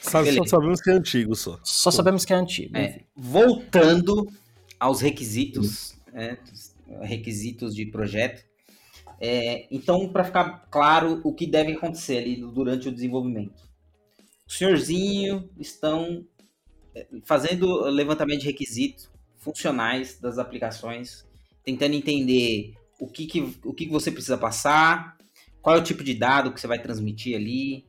[0.00, 1.58] Sabe, só sabemos que é antigo só.
[1.62, 2.76] Só sabemos que é antigo.
[2.76, 4.28] É, voltando
[4.78, 8.44] aos requisitos, né, dos requisitos de projeto.
[9.20, 13.62] É, então, para ficar claro o que deve acontecer ali durante o desenvolvimento.
[14.46, 16.26] O senhorzinho estão
[16.94, 21.26] é, fazendo levantamento de requisitos funcionais das aplicações,
[21.64, 25.16] tentando entender o que, que, o que que você precisa passar,
[25.60, 27.84] qual é o tipo de dado que você vai transmitir ali,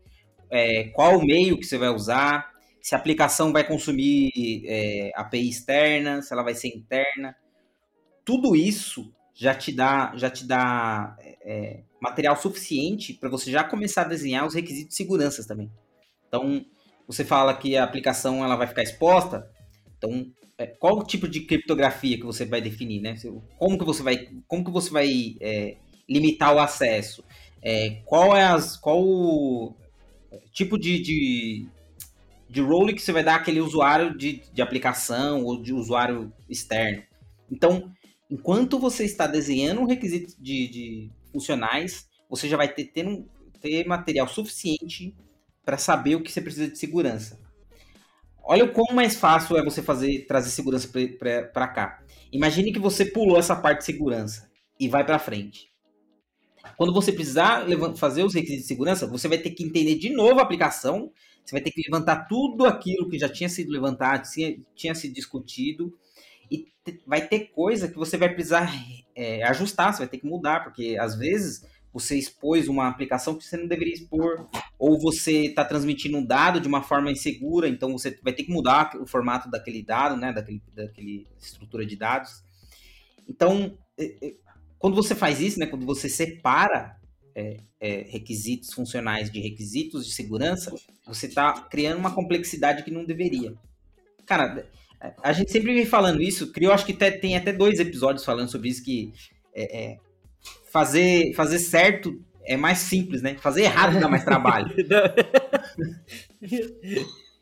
[0.50, 4.32] é, qual o meio que você vai usar, se a aplicação vai consumir
[4.66, 7.36] é, API externa, se ela vai ser interna.
[8.24, 14.04] Tudo isso já te dá, já te dá é, material suficiente para você já começar
[14.04, 15.70] a desenhar os requisitos de segurança também.
[16.28, 16.66] Então,
[17.06, 19.48] você fala que a aplicação ela vai ficar exposta,
[19.98, 20.26] então
[20.58, 23.16] é, qual o tipo de criptografia que você vai definir, né?
[23.58, 25.76] Como que você vai, como que você vai é,
[26.10, 27.24] limitar o acesso?
[27.62, 29.76] É, qual é as, qual o
[30.54, 31.68] tipo de, de,
[32.50, 37.04] de role que você vai dar àquele usuário de, de aplicação ou de usuário externo?
[37.52, 37.92] Então,
[38.36, 43.28] enquanto você está desenhando um requisito de, de funcionais, você já vai ter, ter, um-
[43.62, 45.16] ter material suficiente
[45.66, 47.40] para saber o que você precisa de segurança.
[48.44, 50.88] Olha o quão mais fácil é você fazer trazer segurança
[51.52, 52.04] para cá.
[52.32, 55.70] Imagine que você pulou essa parte de segurança e vai para frente.
[56.78, 60.40] Quando você precisar fazer os requisitos de segurança, você vai ter que entender de novo
[60.40, 61.12] a aplicação,
[61.44, 65.14] você vai ter que levantar tudo aquilo que já tinha sido levantado, tinha, tinha sido
[65.14, 65.94] discutido,
[66.52, 66.68] e
[67.06, 68.72] vai ter coisa que você vai precisar
[69.16, 73.46] é, ajustar, você vai ter que mudar, porque às vezes você expôs uma aplicação que
[73.46, 77.94] você não deveria expor, ou você está transmitindo um dado de uma forma insegura, então
[77.94, 82.44] você vai ter que mudar o formato daquele dado, né, daquele, daquele estrutura de dados.
[83.30, 84.34] Então, é, é,
[84.78, 87.00] quando você faz isso, né, quando você separa
[87.34, 90.74] é, é, requisitos funcionais de requisitos de segurança,
[91.06, 93.54] você está criando uma complexidade que não deveria.
[94.26, 94.68] Cara,
[95.22, 98.50] a gente sempre vem falando isso, criou, acho que até- tem até dois episódios falando
[98.50, 99.12] sobre isso, que
[99.54, 99.98] é, é,
[100.72, 103.36] fazer, fazer certo é mais simples, né?
[103.36, 104.68] Fazer errado dá mais trabalho.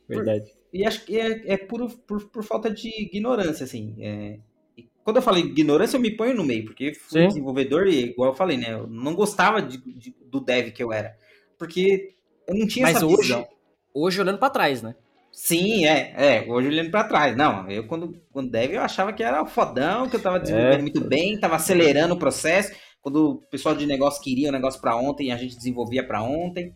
[0.07, 0.51] Verdade.
[0.71, 3.95] E acho que é, é por, por, por falta de ignorância, assim.
[3.99, 4.39] é.
[4.77, 7.27] E quando eu falei ignorância, eu me ponho no meio, porque fui Sim.
[7.27, 8.73] desenvolvedor e, igual eu falei, né?
[8.73, 11.15] Eu não gostava de- de- do dev que eu era.
[11.59, 12.15] Porque
[12.47, 13.47] eu não tinha Mas essa hoje, visão.
[13.93, 14.95] hoje olhando pra trás, né?
[15.33, 16.45] Sim, é, é.
[16.49, 17.35] Hoje olhando pra trás.
[17.35, 20.81] Não, eu quando, quando dev eu achava que era fodão, que eu tava desenvolvendo É.
[20.81, 22.71] muito bem, tava acelerando o processo.
[23.01, 26.73] Quando o pessoal de negócio queria o negócio pra ontem, a gente desenvolvia pra ontem.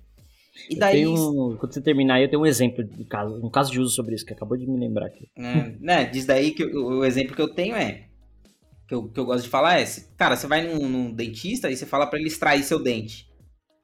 [0.70, 3.39] E Eu daí, tenho um- quando você terminar aí, eu tenho um exemplo de caso,
[3.46, 5.30] um caso de uso sobre isso, que acabou de me lembrar aqui.
[5.38, 8.06] né, né, diz daí que o, o exemplo que eu tenho é
[8.88, 9.86] que eu, que eu gosto de falar é,
[10.17, 13.27] cara, você vai num, num dentista e você fala pra ele extrair seu dente.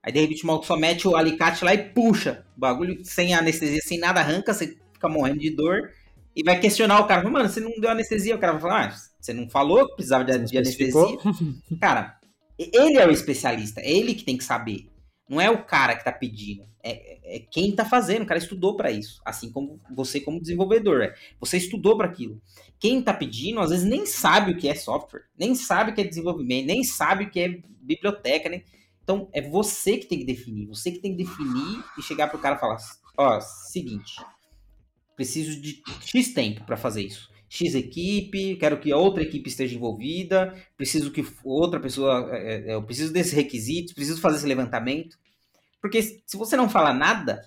[0.04, 2.46] Aí de repente o maluco só mete o alicate lá e puxa.
[2.58, 5.92] O bagulho sem anestesia, sem nada, arranca, você fica morrendo de dor
[6.36, 7.28] e vai questionar o cara.
[7.30, 8.36] Mano, você não deu anestesia?
[8.36, 11.18] O cara vai falar, ah, você não falou que precisava de, de anestesia?
[11.80, 12.20] Cara,
[12.58, 14.90] ele é o especialista, é ele que tem que saber.
[15.30, 16.68] Não é o cara que tá pedindo.
[16.84, 18.24] É, é quem tá fazendo.
[18.24, 19.22] O cara estudou para isso.
[19.26, 21.02] Assim como você, como desenvolvedor.
[21.02, 21.16] é.
[21.40, 22.42] Você estudou para aquilo.
[22.78, 26.02] Quem tá pedindo, às vezes, nem sabe o que é software, nem sabe o que
[26.02, 28.50] é desenvolvimento, nem sabe o que é biblioteca.
[28.50, 28.64] Nem...
[29.04, 30.68] Então, é você que tem que definir.
[30.68, 32.78] Você que tem que definir e chegar pro cara e falar:
[33.18, 34.16] ó, seguinte,
[35.16, 37.30] preciso de X tempo para fazer isso.
[37.50, 42.30] X equipe, quero que outra equipe esteja envolvida, preciso que outra pessoa.
[42.32, 45.18] é, é, eu preciso desses requisitos, preciso fazer esse levantamento.
[45.82, 47.42] Porque se você não fala nada,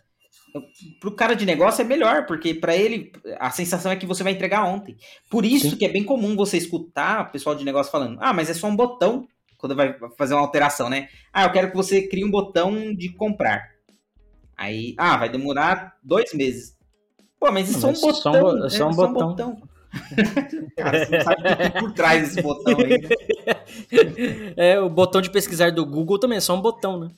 [1.00, 4.32] pro cara de negócio é melhor, porque para ele a sensação é que você vai
[4.32, 4.96] entregar ontem.
[5.30, 5.76] Por isso Sim.
[5.76, 8.66] que é bem comum você escutar o pessoal de negócio falando: ah, mas é só
[8.68, 9.26] um botão
[9.58, 11.08] quando vai fazer uma alteração, né?
[11.32, 13.70] Ah, eu quero que você crie um botão de comprar.
[14.56, 16.76] Aí, ah, vai demorar dois meses.
[17.38, 18.42] Pô, mas isso é só um mas só um botão.
[18.42, 18.70] bo- né?
[18.70, 19.62] só um botão.
[20.76, 22.98] Cara, você não sabe o que tem por trás desse botão aí.
[23.00, 23.08] né?
[24.56, 27.10] É, o botão de pesquisar do Google também é só um botão, né?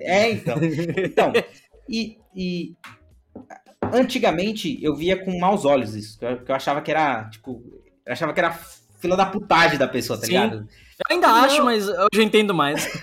[0.00, 0.56] É, então.
[1.04, 1.32] Então,
[1.88, 2.74] e, e
[3.92, 7.62] antigamente eu via com maus olhos isso, que eu, que eu achava que era, tipo,
[8.06, 8.58] eu achava que era
[9.02, 10.32] fila da putagem da pessoa, tá Sim.
[10.32, 10.56] ligado?
[10.56, 11.34] Eu ainda Não.
[11.44, 12.86] acho, mas hoje eu entendo mais.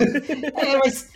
[0.55, 1.09] É, mas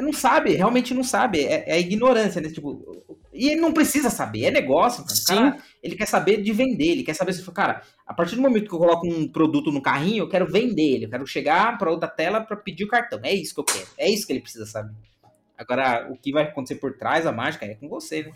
[0.00, 2.48] não sabe, realmente não sabe, é, é ignorância, né?
[2.48, 5.20] Tipo, e ele não precisa saber, é negócio, cara.
[5.20, 8.42] O cara, ele quer saber de vender, ele quer saber se, cara, a partir do
[8.42, 11.78] momento que eu coloco um produto no carrinho, eu quero vender ele, eu quero chegar
[11.78, 13.20] para outra tela para pedir o cartão.
[13.22, 14.94] É isso que eu quero, é isso que ele precisa saber.
[15.56, 18.32] Agora, o que vai acontecer por trás, a mágica, é com você, né?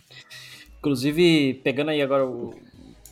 [0.79, 2.55] Inclusive, pegando aí agora o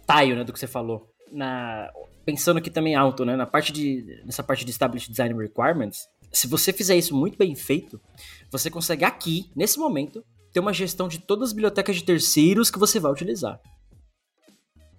[0.06, 1.88] taio, né, do que você falou, na,
[2.31, 6.47] pensando aqui também alto, né, na parte de, nessa parte de Established Design Requirements, se
[6.47, 8.01] você fizer isso muito bem feito,
[8.53, 12.79] você consegue aqui, nesse momento, ter uma gestão de todas as bibliotecas de terceiros que
[12.79, 13.61] você vai utilizar.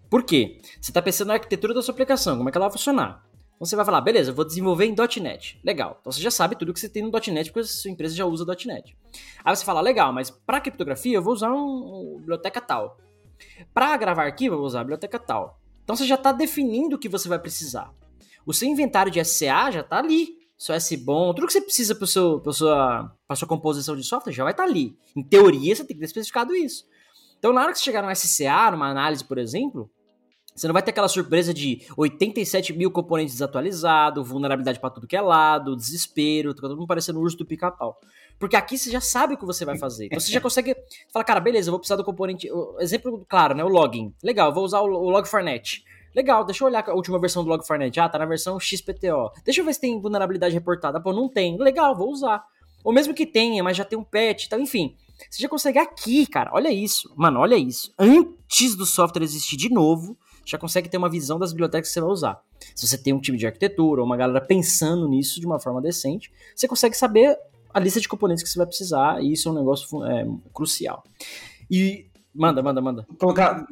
[0.10, 0.60] Por quê?
[0.82, 3.26] Você está pensando na arquitetura da sua aplicação, como é que ela vai funcionar.
[3.56, 5.58] Então você vai falar, beleza, eu vou desenvolver em .NET.
[5.64, 5.98] Legal.
[6.02, 8.26] Então você já sabe tudo que você tem no .NET, porque a sua empresa já
[8.26, 8.98] usa .NET.
[9.46, 12.98] Aí você fala, legal, mas para criptografia eu vou usar um, um biblioteca tal.
[13.74, 15.61] Para gravar arquivo eu vou usar a biblioteca tal.
[15.84, 17.94] Então você já está definindo o que você vai precisar.
[18.46, 20.40] O seu inventário de SCA já está ali.
[20.58, 24.64] Seu SBOM, tudo que você precisa para sua, sua composição de software já vai estar
[24.64, 24.96] ali.
[25.16, 26.86] Em teoria você tem que ter especificado isso.
[27.40, 29.90] Então na hora que você chegar no SCA, numa análise, por exemplo,
[30.62, 35.16] você não vai ter aquela surpresa de 87 mil componentes desatualizados, vulnerabilidade para tudo que
[35.16, 38.00] é lado, desespero, tá todo mundo parecendo o urso do pica-pau.
[38.38, 40.06] Porque aqui você já sabe o que você vai fazer.
[40.06, 40.76] Então você já consegue
[41.12, 42.48] falar, cara, beleza, eu vou precisar do componente.
[42.80, 43.64] Exemplo claro, né?
[43.64, 44.14] O login.
[44.22, 45.82] Legal, eu vou usar o, o Log4net.
[46.16, 47.98] Legal, deixa eu olhar a última versão do Log4net.
[47.98, 49.32] Ah, tá na versão XPTO.
[49.44, 51.02] Deixa eu ver se tem vulnerabilidade reportada.
[51.02, 51.58] Pô, não tem.
[51.58, 52.46] Legal, vou usar.
[52.84, 54.96] Ou mesmo que tenha, mas já tem um patch e tal, enfim.
[55.28, 56.52] Você já consegue aqui, cara.
[56.54, 57.12] Olha isso.
[57.16, 57.92] Mano, olha isso.
[57.98, 62.02] Antes do software existir de novo, já consegue ter uma visão das bibliotecas que você
[62.02, 62.42] vai usar.
[62.76, 65.82] Se você tem um time de arquitetura ou uma galera pensando nisso de uma forma
[65.82, 67.38] decente, você consegue saber
[67.74, 71.04] a lista de componentes que você vai precisar, e isso é um negócio é, crucial.
[71.70, 73.08] E manda, manda, manda.
[73.18, 73.66] Colocar,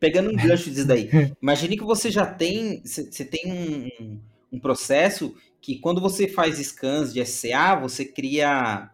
[0.00, 1.08] pegando um gancho disso daí.
[1.40, 4.18] Imagine que você já tem, você tem um,
[4.52, 8.90] um processo que quando você faz scans de SCA, você cria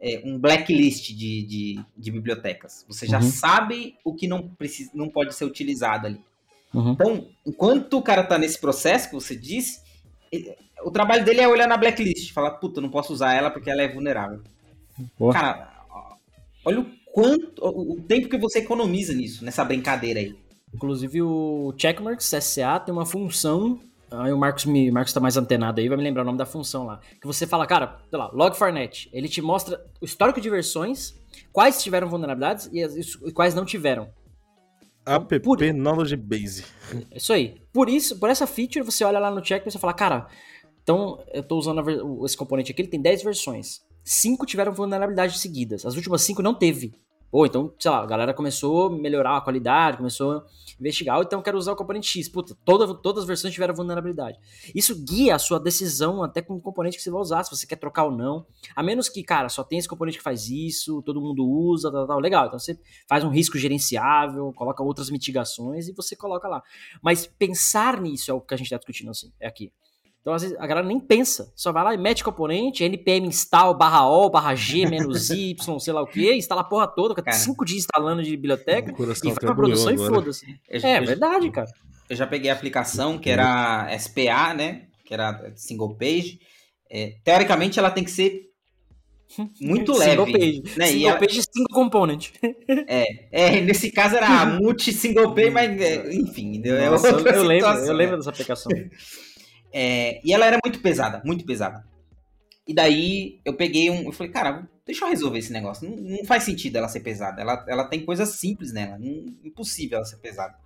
[0.00, 2.84] é, um blacklist de, de, de, bibliotecas.
[2.88, 3.30] Você já Uhum.
[3.30, 6.20] sabe o que não, precisa, não pode ser utilizado ali.
[6.74, 6.92] Uhum.
[6.92, 9.80] Então, enquanto o cara tá nesse processo que você disse,
[10.32, 13.70] ele- o trabalho dele é olhar na blacklist, falar, puta, não posso usar ela porque
[13.70, 14.40] ela é vulnerável.
[15.18, 15.32] Boa.
[15.32, 15.72] Cara,
[16.64, 20.34] olha o quanto, o tempo que você economiza nisso, nessa brincadeira aí.
[20.74, 23.78] Inclusive o Checkmarks SCA tem uma função.
[24.10, 26.46] Aí o Marcos, me, Marcos tá mais antenado aí, vai me lembrar o nome da
[26.46, 27.00] função lá.
[27.20, 29.08] Que você fala, cara, sei lá, Log4net.
[29.12, 31.14] Ele te mostra o histórico de versões,
[31.52, 34.08] quais tiveram vulnerabilidades e, as- e quais não tiveram.
[35.06, 36.64] App Por- Knowledge Base.
[37.10, 37.60] É isso aí.
[37.72, 40.26] Por isso, por essa feature, você olha lá no check e você fala, cara,
[40.82, 43.80] então eu tô usando ver- esse componente aqui, ele tem 10 versões.
[44.02, 45.84] 5 tiveram vulnerabilidades seguidas.
[45.86, 46.92] As últimas 5 não teve.
[47.34, 50.44] Ou então, sei lá, a galera começou a melhorar a qualidade, começou a
[50.78, 52.28] investigar, então quero usar o componente X.
[52.28, 54.38] Puta, toda, todas as versões tiveram vulnerabilidade.
[54.72, 57.66] Isso guia a sua decisão até com o componente que você vai usar, se você
[57.66, 58.46] quer trocar ou não.
[58.76, 62.06] A menos que, cara, só tem esse componente que faz isso, todo mundo usa, tal,
[62.06, 62.46] tal, legal.
[62.46, 66.62] Então você faz um risco gerenciável, coloca outras mitigações e você coloca lá.
[67.02, 69.72] Mas pensar nisso é o que a gente está discutindo assim, é aqui.
[70.24, 73.74] Então, às vezes, a galera nem pensa, só vai lá e mete componente, npm install
[73.76, 77.24] barra O, barra G, menos Y, sei lá o que, instala a porra toda, fica
[77.24, 77.36] Cara.
[77.36, 80.46] cinco dias instalando de biblioteca e vai pra produção e foda-se.
[80.70, 81.70] É, eu verdade, cara.
[82.08, 84.86] Eu já peguei a aplicação que era SPA, né?
[85.04, 86.38] Que era single page.
[86.90, 88.44] É, teoricamente, ela tem que ser
[89.60, 90.32] muito Single leve.
[90.32, 90.78] page.
[90.78, 90.86] Né?
[90.86, 92.30] E Single ela- page, single component.
[92.88, 97.36] é, é, nesse caso era multi single page, mas é, enfim, é Nossa, eu, outra
[97.36, 98.16] eu lembro, situação, eu lembro né?
[98.18, 98.72] dessa aplicação.
[99.74, 101.84] É, e ela era muito pesada, muito pesada.
[102.66, 104.04] E daí eu peguei um.
[104.06, 105.88] Eu falei, cara, deixa eu resolver esse negócio.
[105.88, 107.40] Não, não faz sentido ela ser pesada.
[107.42, 108.98] Ela, ela tem coisas simples nela.
[108.98, 110.56] Não, impossível ela ser pesada.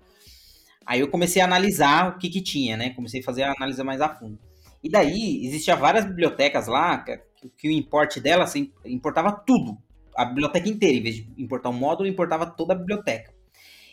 [0.86, 2.90] Aí eu comecei a analisar o que que tinha, né?
[2.90, 4.38] Comecei a fazer a análise mais a fundo.
[4.82, 7.20] E daí existia várias bibliotecas lá, que-
[7.56, 9.76] que, o import dela assim, importava tudo,
[10.16, 13.32] a biblioteca inteira, em vez de importar um módulo, importava toda a biblioteca.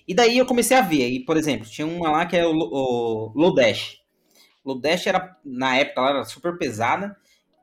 [0.07, 2.51] E daí eu comecei a ver, aí, por exemplo, tinha uma lá que é o,
[2.53, 3.99] o Lodash.
[4.65, 7.15] Lodash era, na época, ela era super pesada,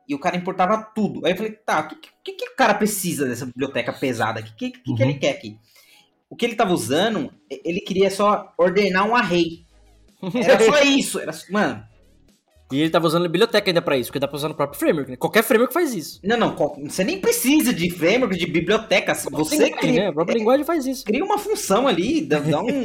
[0.08, 1.24] e o cara importava tudo.
[1.26, 4.40] Aí eu falei, tá, o que, que, que o cara precisa dessa biblioteca pesada?
[4.40, 5.58] O que, que, que, que ele quer aqui?
[6.28, 9.64] O que ele estava usando, ele queria só ordenar um array.
[10.34, 11.18] Era só isso.
[11.20, 11.84] Era, mano,
[12.72, 14.78] E ele tava usando a biblioteca ainda pra isso, porque dá pra usar no próprio
[14.78, 15.16] framework, né?
[15.16, 16.20] Qualquer framework faz isso.
[16.24, 16.56] Não, não,
[16.88, 19.14] você nem precisa de framework, de biblioteca.
[19.14, 20.08] Você linguagem, cria, né?
[20.08, 21.04] A própria linguagem faz isso.
[21.04, 22.84] cria uma função ali, dá, dá um.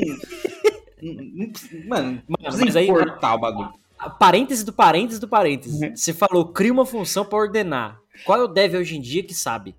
[1.87, 3.71] Mano, não Mas precisa aí- importar o bagulho.
[3.99, 5.85] A Parêntese do parêntese do parêntese.
[5.85, 5.95] Uhum.
[5.95, 7.99] Você falou, cria uma função pra ordenar.
[8.25, 9.75] Qual é o dev hoje em dia que sabe?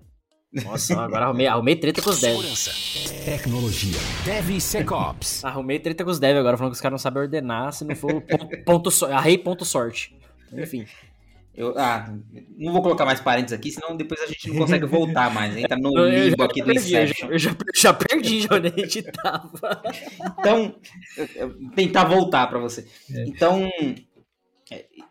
[0.51, 3.21] Nossa, agora arrumei, arrumei treta com os devs.
[3.23, 3.97] Tecnologia.
[4.25, 5.43] DevSecOps.
[5.45, 7.95] Arrumei treta com os devs agora, falando que os caras não sabem ordenar se não
[7.95, 10.17] for ponto, ponto so- array ponto sorte.
[10.51, 10.85] Enfim.
[11.53, 12.09] Eu, ah,
[12.57, 15.55] não vou colocar mais parênteses aqui, senão depois a gente não consegue voltar mais.
[15.57, 17.29] Entra no Eu, eu limbo já aqui do perdi, eu já, Inception.
[17.31, 19.81] eu já, já perdi de onde a gente tava.
[20.39, 20.75] Então,
[21.17, 22.87] eu- eu- tentar voltar para você.
[23.09, 23.95] Então, é,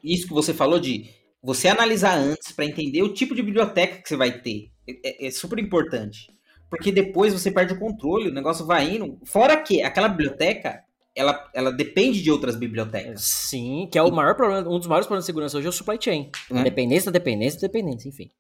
[0.03, 1.11] isso que você falou de
[1.43, 5.31] você analisar antes para entender o tipo de biblioteca que você vai ter é, é
[5.31, 6.29] super importante.
[6.71, 9.19] Porque depois você perde o controle, o negócio vai indo.
[9.25, 10.83] Fora que aquela biblioteca,
[11.15, 13.23] ela, ela depende de outras bibliotecas.
[13.23, 15.73] Sim, que é o maior problema, um dos maiores problemas de segurança hoje é o
[15.73, 16.31] supply chain.
[16.51, 16.63] É.
[16.63, 18.31] Dependência, dependência, dependência, enfim.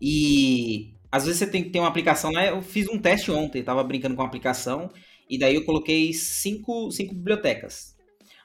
[0.00, 2.46] E às vezes você tem que ter uma aplicação lá.
[2.46, 4.90] Eu fiz um teste ontem, tava brincando com a aplicação,
[5.28, 7.97] e daí eu coloquei cinco, cinco bibliotecas.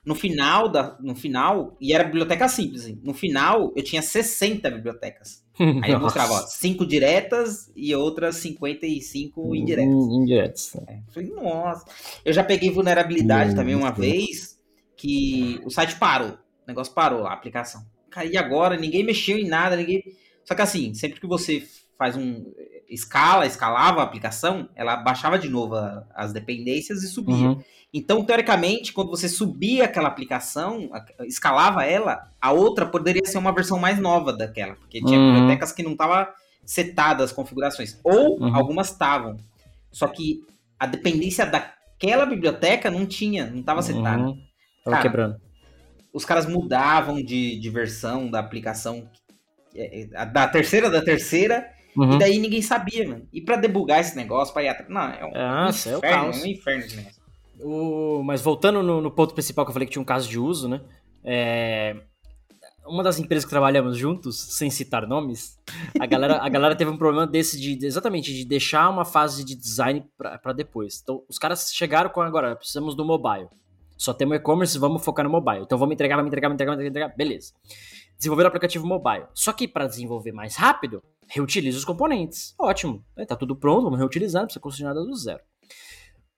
[0.05, 2.99] No final, da, no final, e era biblioteca simples, hein?
[3.03, 5.43] no final eu tinha 60 bibliotecas.
[5.81, 9.93] Aí eu mostrava, ó, 5 diretas e outras 55 indiretas.
[9.93, 10.73] Hum, Indiretas.
[10.75, 11.85] Eu Falei, nossa.
[12.25, 13.99] Eu já peguei vulnerabilidade Hum, também uma isso.
[14.01, 14.59] vez
[14.97, 16.31] que o site parou.
[16.31, 17.85] O negócio parou lá, a aplicação.
[18.09, 20.03] Caí agora, ninguém mexeu em nada, ninguém.
[20.43, 21.63] Só que assim, sempre que você
[21.97, 22.43] faz um.
[22.89, 27.35] escala, escalava a aplicação, ela baixava de novo a- as dependências e subia.
[27.49, 27.61] Uhum.
[27.93, 30.89] Então, teoricamente, quando você subia aquela aplicação,
[31.27, 35.31] escalava ela, a outra poderia ser uma versão mais nova daquela, porque tinha Uhum.
[35.33, 36.25] bibliotecas que não estavam
[36.65, 38.55] setadas as configurações, ou Uhum.
[38.55, 39.37] algumas estavam.
[39.91, 40.41] Só que
[40.79, 44.23] a dependência daquela biblioteca não tinha, não estava setada.
[44.23, 44.41] Uhum.
[44.83, 45.41] Tava Cara, quebrando.
[46.11, 49.07] Os caras mudavam de, de versão da aplicação,
[49.75, 52.15] é, é, da terceira da terceira, Uhum.
[52.15, 53.27] e daí ninguém sabia, mano.
[53.31, 54.89] E pra debugar esse negócio, pra ir atrás.
[54.89, 57.22] Não, é um, Nossa, é inferno, é um inferno esse negócio.
[57.63, 60.39] O- Mas voltando no, no ponto principal que eu falei que tinha um caso de
[60.39, 60.81] uso, né?
[61.23, 61.95] É,
[62.85, 65.57] Uma das empresas que trabalhamos juntos, sem citar nomes,
[65.99, 69.55] a galera, a galera teve um problema desse de, exatamente de deixar uma fase de
[69.55, 70.99] design pra depois.
[71.01, 73.47] Então, os caras chegaram com agora, precisamos do mobile.
[73.95, 75.61] Só temos e-commerce, vamos focar no mobile.
[75.61, 77.53] Então vamos entregar, vamos entregar, vamos entregar, vamos entregar, beleza.
[78.17, 79.25] Desenvolver o aplicativo mobile.
[79.33, 82.53] Só que para desenvolver mais rápido, reutiliza os componentes.
[82.59, 83.01] Ótimo.
[83.27, 85.39] Tá tudo pronto, vamos reutilizar, não precisa construir nada do zero.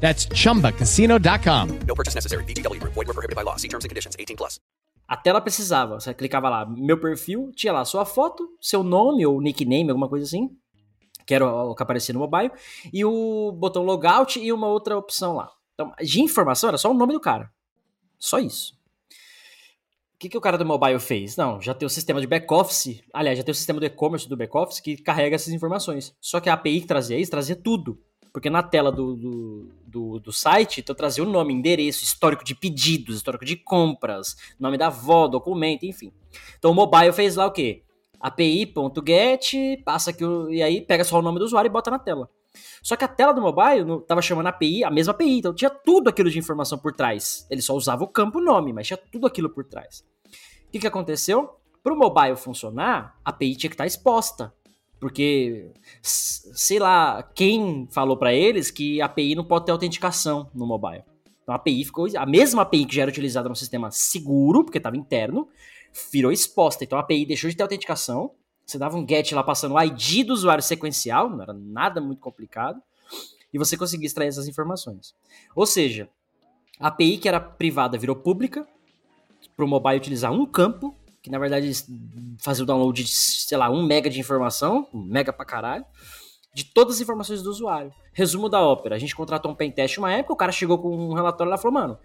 [0.00, 1.86] That's chumbacasino.com.
[1.86, 2.44] No purchase necessary.
[2.44, 2.94] VGW Group.
[2.94, 3.56] Void were prohibited by law.
[3.56, 4.16] See terms and conditions.
[4.18, 4.60] 18 plus.
[5.08, 5.98] A tela precisava.
[5.98, 10.26] Você clicava lá, meu perfil, tinha lá sua foto, seu nome ou nickname, alguma coisa
[10.26, 10.50] assim,
[11.26, 12.50] que era o que aparecia no mobile,
[12.92, 15.50] e o botão logout e uma outra opção lá.
[15.72, 17.50] Então, de informação era só o nome do cara.
[18.18, 18.74] Só isso.
[20.14, 21.36] O que, que o cara do mobile fez?
[21.36, 24.36] Não, já tem o sistema de back-office, aliás, já tem o sistema do e-commerce do
[24.36, 26.14] back-office que carrega essas informações.
[26.20, 27.98] Só que a API que trazia isso, trazia tudo.
[28.38, 32.54] Porque na tela do, do, do, do site, então trazia o nome, endereço, histórico de
[32.54, 36.12] pedidos, histórico de compras, nome da avó, documento, enfim.
[36.56, 37.82] Então o mobile fez lá o quê?
[38.20, 42.30] API.get, passa aqui, e aí pega só o nome do usuário e bota na tela.
[42.80, 45.68] Só que a tela do mobile tava chamando a API, a mesma API, então tinha
[45.68, 47.44] tudo aquilo de informação por trás.
[47.50, 50.04] Ele só usava o campo nome, mas tinha tudo aquilo por trás.
[50.68, 51.58] O que, que aconteceu?
[51.82, 54.54] Para o mobile funcionar, a API tinha que estar exposta.
[55.00, 55.70] Porque,
[56.02, 61.04] sei lá, quem falou para eles que a API não pode ter autenticação no mobile.
[61.42, 62.06] Então a API ficou.
[62.16, 65.48] A mesma API que já era utilizada no sistema seguro, porque estava interno,
[66.12, 66.84] virou exposta.
[66.84, 68.32] Então a API deixou de ter autenticação.
[68.66, 72.20] Você dava um get lá passando o ID do usuário sequencial, não era nada muito
[72.20, 72.82] complicado.
[73.52, 75.14] E você conseguia extrair essas informações.
[75.54, 76.08] Ou seja,
[76.78, 78.66] a API que era privada virou pública,
[79.56, 81.70] para o mobile utilizar um campo, que na verdade
[82.38, 85.84] fazia o download de, sei lá, um mega de informação, um mega pra caralho,
[86.54, 87.92] de todas as informações do usuário.
[88.12, 91.14] Resumo da ópera, a gente contratou um pentest uma época, o cara chegou com um
[91.14, 91.98] relatório lá e falou, mano,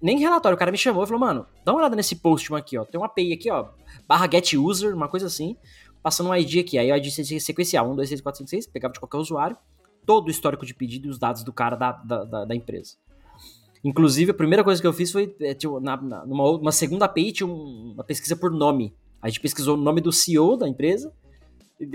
[0.00, 2.78] nem relatório, o cara me chamou e falou, mano, dá uma olhada nesse post aqui,
[2.78, 3.68] ó, tem uma API aqui, ó,
[4.06, 5.56] barra get user, uma coisa assim,
[6.02, 8.92] passando um ID aqui, aí o ID sequencial, 1, 2, 3, 4, 5, 6, pegava
[8.92, 9.56] de qualquer usuário,
[10.06, 12.96] todo o histórico de pedido e os dados do cara da, da, da, da empresa.
[13.84, 17.04] Inclusive, a primeira coisa que eu fiz foi, é, tipo, na, na, numa uma segunda
[17.04, 18.94] API, tinha um, uma pesquisa por nome.
[19.22, 21.12] A gente pesquisou o nome do CEO da empresa,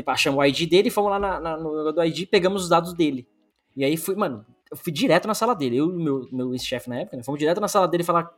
[0.07, 3.27] achamos o ID dele, fomos lá na, na, no do ID pegamos os dados dele.
[3.75, 5.77] E aí fui, mano, eu fui direto na sala dele.
[5.77, 7.23] Eu e meu, meu ex-chefe na época, né?
[7.23, 8.31] Fomos direto na sala dele e falar: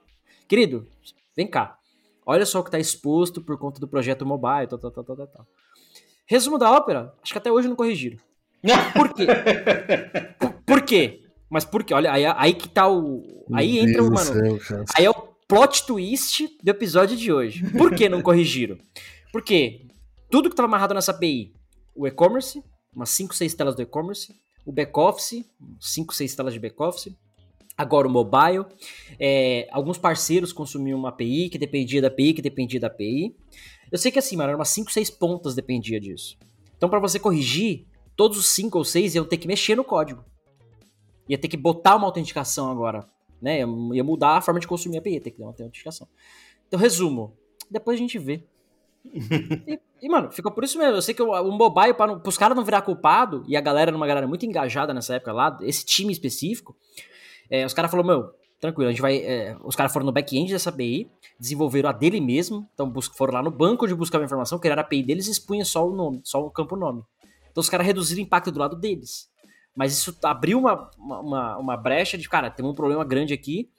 [0.48, 0.88] querido,
[1.36, 1.78] vem cá.
[2.26, 5.28] Olha só o que tá exposto por conta do projeto mobile, tal, tal, tal, tal,
[5.28, 5.48] tal.
[6.26, 8.18] Resumo da ópera, acho que até hoje não corrigiram.
[8.93, 9.28] Por quê?
[10.39, 11.24] por, por quê?
[11.50, 11.93] Mas por quê?
[11.93, 13.46] Olha, aí, aí que tá o.
[13.54, 14.60] Aí entra o, mano.
[14.62, 14.84] céu.
[14.98, 15.14] Aí é o
[15.48, 17.64] plot twist do episódio de hoje.
[17.72, 18.78] Por que não corrigiram?
[19.32, 19.88] Porque
[20.30, 21.54] tudo que tava amarrado nessa API,
[21.96, 24.34] o e-commerce, umas 5, 6 telas do e-commerce,
[24.66, 25.46] o back-office,
[25.80, 27.14] 5, 6 telas de back-office,
[27.78, 28.66] agora o mobile,
[29.20, 33.36] é, alguns parceiros consumiam uma API que dependia da API, que dependia da API.
[33.91, 36.38] Eu sei que assim, mano, eram umas 5, 6 pontas dependia disso.
[36.76, 37.86] Então, para você corrigir,
[38.16, 40.24] todos os 5 ou 6 iam ter que mexer no código.
[41.28, 43.07] Ia ter que botar uma autenticação agora.
[43.41, 43.59] Né?
[43.59, 46.07] Ia ia mudar a forma de consumir a API, ia ter que dar uma autenticação.
[46.67, 47.36] Então, resumo.
[47.69, 48.43] Depois a gente vê.
[49.67, 50.95] E, e, mano, ficou por isso mesmo.
[50.95, 53.89] Eu sei que o, o mobile, para pros caras não virar culpado, e a galera
[53.89, 56.76] era uma galera muito engajada nessa época lá, esse time específico,
[57.49, 59.17] é, os caras falaram, meu, tranquilo, a gente vai.
[59.17, 61.09] é, os caras foram no back-end dessa API,
[61.39, 64.86] desenvolveram a dele mesmo, então foram lá no banco de buscar a informação, criaram a
[64.86, 67.03] API deles e expunha só o nome, só o campo nome.
[67.51, 69.30] Então os caras reduziram o impacto do lado deles.
[69.76, 73.69] Mas isso abriu uma, uma, uma- brecha de, cara, tem um problema grande aqui,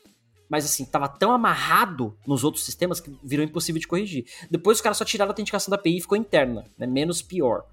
[0.49, 4.27] mas assim, tava tão amarrado nos outros sistemas que virou impossível de corrigir.
[4.51, 6.87] Depois os caras só tiraram a autenticação da API e ficou interna, né?
[6.87, 7.65] Menos pior.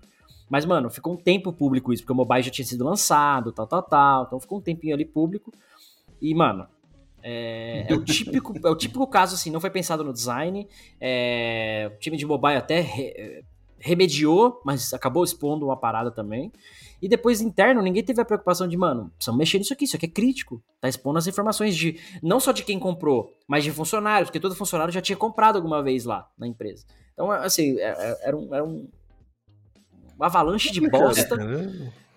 [0.49, 3.67] Mas, mano, ficou um tempo público isso, porque o mobile já tinha sido lançado, tal,
[3.67, 4.23] tal, tal.
[4.25, 5.51] Então ficou um tempinho ali público.
[6.21, 6.67] E, mano,
[7.21, 10.67] é, é o típico, é o típico caso, assim, não foi pensado no design.
[10.99, 13.43] é, o time de mobile até re-
[13.79, 16.51] remediou, mas acabou expondo uma parada também.
[17.03, 20.05] E depois, interno, ninguém teve a preocupação de, mano, precisamos mexer nisso aqui, isso aqui
[20.05, 20.63] é crítico.
[20.79, 24.55] Tá expondo as informações de, não só de quem comprou, mas de funcionários, porque todo
[24.55, 26.85] funcionário já tinha comprado alguma vez lá na empresa.
[27.11, 28.87] Então, assim, é- é- era um, era um
[30.15, 31.37] uma avalanche de bosta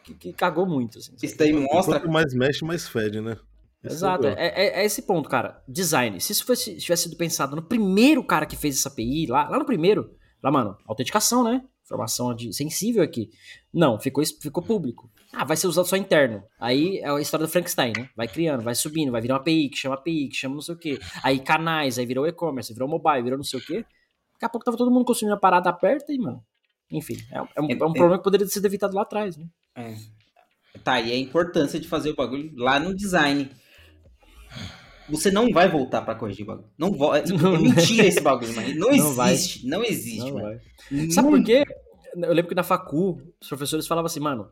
[0.05, 0.99] que, que cagou muito.
[0.99, 1.99] Assim, Isso daí mostra.
[1.99, 3.37] Quanto mais mexe, mais fede, né?
[3.83, 5.63] Exato, é é, é- é esse ponto, cara.
[5.67, 6.21] Design.
[6.21, 9.59] Se isso fosse, tivesse sido pensado no primeiro cara que fez essa API, lá, lá
[9.59, 10.11] no primeiro,
[10.43, 11.63] lá, mano, autenticação, né?
[11.87, 13.31] Informação de, sensível aqui.
[13.73, 15.09] Não, ficou, ficou público.
[15.33, 16.43] Ah, vai ser usado só interno.
[16.59, 18.11] Aí é a história do Frankenstein, né?
[18.17, 20.75] Vai criando, vai subindo, vai virar uma API, que chama API, que chama não sei
[20.75, 20.99] o quê.
[21.23, 23.85] Aí canais, aí virou e-commerce, virou mobile, virou não sei o quê.
[24.33, 26.43] Daqui a pouco tava todo mundo consumindo a parada aperta e, mano.
[26.91, 29.37] Enfim, é, um- é um, é um problema que poderia ter sido evitado lá atrás,
[29.37, 29.47] né?
[29.77, 29.95] É.
[30.83, 33.49] Tá, e a importância de fazer o bagulho lá no design.
[35.09, 36.69] Você não vai voltar pra corrigir o bagulho.
[36.77, 37.15] Não vo...
[37.15, 37.23] é
[37.59, 38.75] mentira esse bagulho, mano.
[38.75, 39.33] Não, Não vai.
[39.33, 39.67] existe.
[39.67, 40.59] Não existe, Não mano.
[40.91, 41.11] vai.
[41.11, 41.65] Sabe por quê?
[42.17, 44.49] Eu lembro que na facu, os professores falavam assim, mano,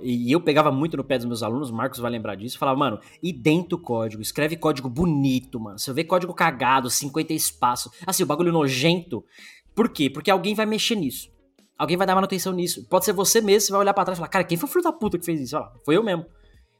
[0.00, 2.78] e eu pegava muito no pé dos meus alunos, o Marcos vai lembrar disso, falava,
[2.78, 5.78] mano, identa o código, escreve código bonito, mano.
[5.78, 9.24] Se eu ver código cagado, 50 espaço, assim, o bagulho nojento.
[9.74, 10.08] Por quê?
[10.08, 11.30] Porque alguém vai mexer nisso.
[11.76, 12.86] Alguém vai dar manutenção nisso.
[12.88, 14.72] Pode ser você mesmo, você vai olhar pra trás e falar, cara, quem foi o
[14.72, 15.56] filho da puta que fez isso?
[15.56, 16.24] Lá, foi eu mesmo.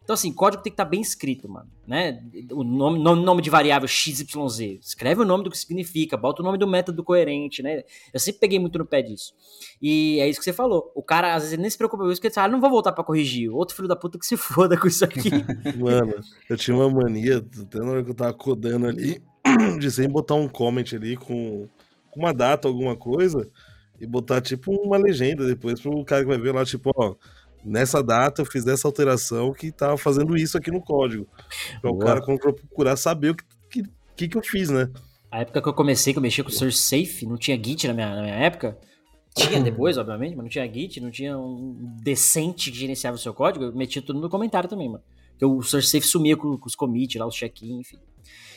[0.04, 2.20] Então, assim, código tem que estar bem escrito, mano, né?
[2.50, 4.80] O nome, nome, nome de variável XYZ.
[4.80, 7.84] Escreve o nome do que significa, bota o nome do método coerente, né?
[8.12, 9.32] Eu sempre peguei muito no pé disso.
[9.80, 10.90] E é isso que você falou.
[10.94, 12.70] O cara, às vezes, nem se preocupa com isso, porque ele fala, ah, não vou
[12.70, 13.48] voltar pra corrigir.
[13.48, 15.30] Outro filho da puta que se foda com isso aqui.
[15.78, 16.14] Mano,
[16.50, 19.22] eu tinha uma mania, até na hora que eu tava codando ali,
[19.78, 21.68] de sempre botar um comment ali com,
[22.10, 23.48] com uma data, alguma coisa,
[24.00, 27.14] e botar tipo uma legenda depois pro cara que vai ver lá, tipo, ó,
[27.64, 31.26] nessa data eu fiz essa alteração que tava fazendo isso aqui no código.
[31.80, 33.82] Pra o cara, for procurar, saber o que,
[34.16, 34.90] que, que, eu fiz, né?
[35.30, 37.86] A época que eu comecei, que eu mexia com o Source Safe, não tinha Git
[37.86, 38.78] na minha, na minha época.
[39.34, 43.32] Tinha depois, obviamente, mas não tinha Git, não tinha um decente que gerenciava o seu
[43.32, 43.66] código.
[43.66, 45.02] Eu metia tudo no comentário também, mano.
[45.30, 47.98] Porque o Source Safe sumia com, com os commits lá, os check-in, enfim.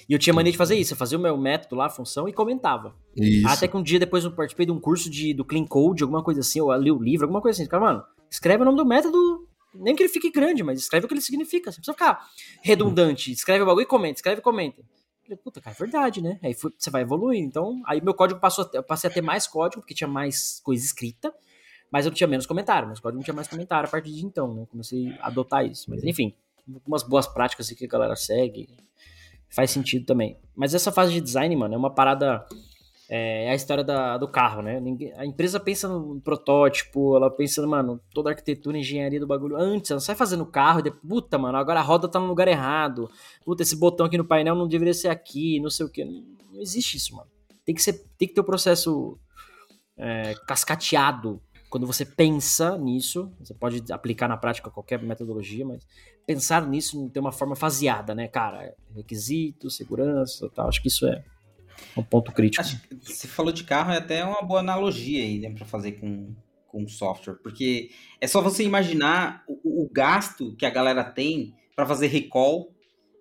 [0.07, 2.29] E eu tinha mania de fazer isso, eu fazia o meu método lá, a função,
[2.29, 2.93] e comentava.
[3.15, 3.47] Isso.
[3.47, 6.23] Até que um dia depois eu participei de um curso de, do Clean Code, alguma
[6.23, 7.69] coisa assim, ou li o livro, alguma coisa assim.
[7.69, 8.03] Cara, mano,
[8.35, 11.21] escreve o nome do método, nem que ele fique grande, mas escreve o que ele
[11.21, 11.71] significa.
[11.71, 12.25] Você precisa ficar
[12.61, 13.31] redundante.
[13.31, 14.81] Escreve o bagulho e comenta, escreve e comenta.
[15.23, 16.39] Falei, puta, cara, é verdade, né?
[16.43, 17.39] Aí foi- você vai evoluir.
[17.41, 20.83] Então, aí meu código passou, eu passei a ter mais código, porque tinha mais coisa
[20.85, 21.33] escrita,
[21.91, 22.87] mas eu tinha menos comentário.
[22.87, 24.67] Meus códigos não tinha mais comentário a partir de então, né?
[24.69, 25.89] Comecei a adotar isso.
[25.89, 26.35] Mas enfim,
[26.73, 28.67] algumas boas práticas que a galera segue.
[29.49, 30.37] Faz sentido também.
[30.55, 32.45] Mas essa fase de design, mano, é uma parada
[33.07, 34.81] É a história da, do carro, né?
[35.15, 39.91] A empresa pensa no protótipo, ela pensa, mano, toda a arquitetura, engenharia do bagulho antes,
[39.91, 43.09] ela sai fazendo carro e depois, puta, mano, agora a roda tá no lugar errado.
[43.45, 46.03] Puta, esse botão aqui no painel não deveria ser aqui, não sei o que.
[46.03, 47.29] Não existe isso, mano.
[47.63, 49.19] Tem que, ser, tem que ter o processo
[49.97, 51.39] é, cascateado.
[51.69, 55.85] Quando você pensa nisso, você pode aplicar na prática qualquer metodologia, mas
[56.25, 58.73] pensar nisso tem uma forma faseada, né, cara?
[58.95, 60.67] Requisito, segurança tal.
[60.67, 61.23] Acho que isso é
[61.95, 62.61] um ponto crítico.
[62.61, 65.93] Acho que você falou de carro, é até uma boa analogia aí, né, pra fazer
[65.93, 66.33] com,
[66.67, 71.85] com software, porque é só você imaginar o, o gasto que a galera tem pra
[71.85, 72.73] fazer recall.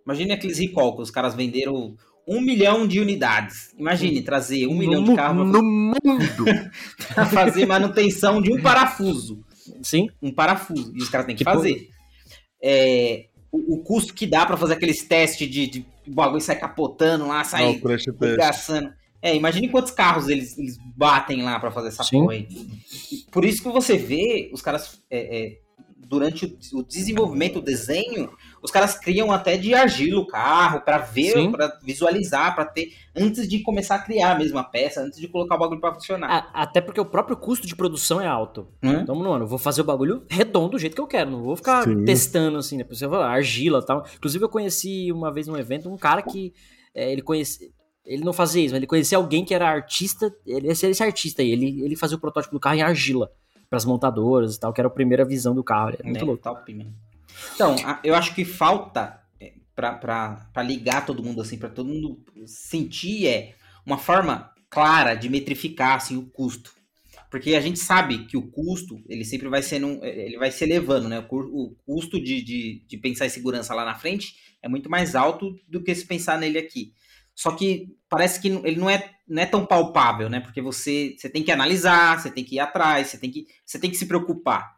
[0.05, 1.97] Imagine aqueles recall que os caras venderam
[2.27, 3.75] um milhão de unidades.
[3.79, 6.45] Imagine trazer um milhão de carros no mundo
[7.15, 9.45] pra fazer manutenção de um parafuso.
[9.83, 10.09] Sim.
[10.23, 10.93] Um parafuso.
[10.95, 11.89] E os caras têm que fazer.
[12.63, 16.57] É, o, o custo que dá pra fazer aqueles testes de, de o bagulho sai
[16.57, 18.21] capotando lá, sai o crash test.
[18.21, 18.93] regaçando.
[19.21, 22.21] É, imagine quantos carros eles, eles batem lá pra fazer essa Sim.
[22.21, 22.49] porra aí.
[23.31, 25.59] Por isso que você vê os caras é, é,
[25.97, 28.31] durante o, desenvolvimento, o desenho,
[28.63, 33.49] os caras criam até de argila o carro pra ver, pra visualizar, pra ter antes
[33.49, 36.51] de começar a criar a mesma peça, antes de colocar o bagulho pra funcionar.
[36.53, 38.69] A- Até porque o próprio custo de produção é alto.
[38.83, 38.93] Hum?
[39.01, 41.31] Então, mano, eu vou fazer o bagulho redondo do jeito que eu quero.
[41.31, 42.05] Não vou ficar Sim.
[42.05, 42.85] testando assim, né?
[42.85, 44.05] Por exemplo, argila e tal.
[44.17, 46.53] Inclusive, eu conheci uma vez num evento um cara que
[46.95, 47.69] é, ele conhecia.
[48.05, 50.31] Ele não fazia isso, mas ele conhecia alguém que era artista.
[50.47, 51.51] Ele esse, esse artista aí.
[51.51, 53.31] Ele, ele fazia o protótipo do carro em argila.
[53.75, 55.97] Pras montadoras e tal, que era a primeira visão do carro.
[55.99, 56.43] É muito É, louco.
[56.43, 56.87] top.
[57.55, 63.27] Então, eu acho que falta é, pra ligar todo mundo assim, pra todo mundo sentir
[63.27, 63.55] é
[63.85, 66.73] uma forma clara de metrificar assim, o custo.
[67.31, 70.63] Porque a gente sabe que o custo, ele sempre vai sendo, um- ele vai se
[70.63, 71.25] elevando, né?
[71.29, 75.57] O custo de, de, de pensar em segurança lá na frente é muito mais alto
[75.69, 76.93] do que se pensar nele aqui.
[77.35, 80.41] Só que parece que ele não é, não é tão palpável, né?
[80.41, 83.79] Porque você, você tem que analisar, você tem que ir atrás, você tem que, você
[83.79, 84.75] tem que se preocupar.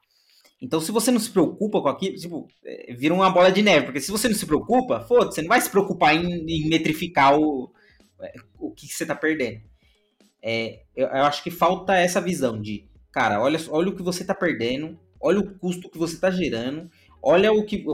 [0.60, 3.86] Então, se você não se preocupa com aquilo, tipo, é, vira uma bola de neve.
[3.86, 7.38] Porque se você não se preocupa, foda você não vai se preocupar em, em metrificar
[7.38, 7.70] o,
[8.20, 9.60] é, o que, você tá perdendo.
[10.42, 14.24] É, eu, eu acho que falta essa visão de, cara, olha, olha o que você
[14.24, 16.90] tá perdendo, olha o custo que você tá gerando,
[17.22, 17.84] olha o que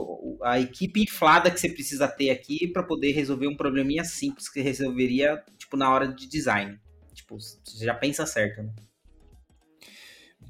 [0.42, 4.60] a equipe inflada que você precisa ter aqui para poder resolver um probleminha simples que
[4.60, 6.78] resolveria, tipo, na hora de design.
[7.14, 8.70] Tipo, você já pensa certo, né?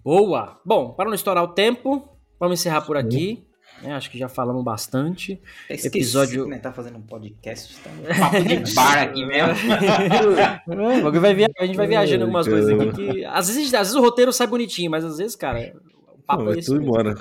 [0.05, 0.61] Boa!
[0.65, 2.09] Bom, para não estourar o tempo,
[2.39, 3.45] vamos encerrar por aqui.
[3.83, 3.95] né?
[3.95, 5.41] acho que já falamos bastante.
[5.69, 6.47] Esqueci Episódio.
[6.47, 9.53] né, tá fazendo um podcast, tá um papo de bar aqui mesmo.
[11.15, 13.25] É, vai via- A gente vai viajando algumas coisas aqui que.
[13.25, 15.73] Às vezes, às vezes o roteiro sai bonitinho, mas às vezes, cara,
[16.15, 16.69] o papo Não, é esse.
[16.69, 17.15] tudo embora.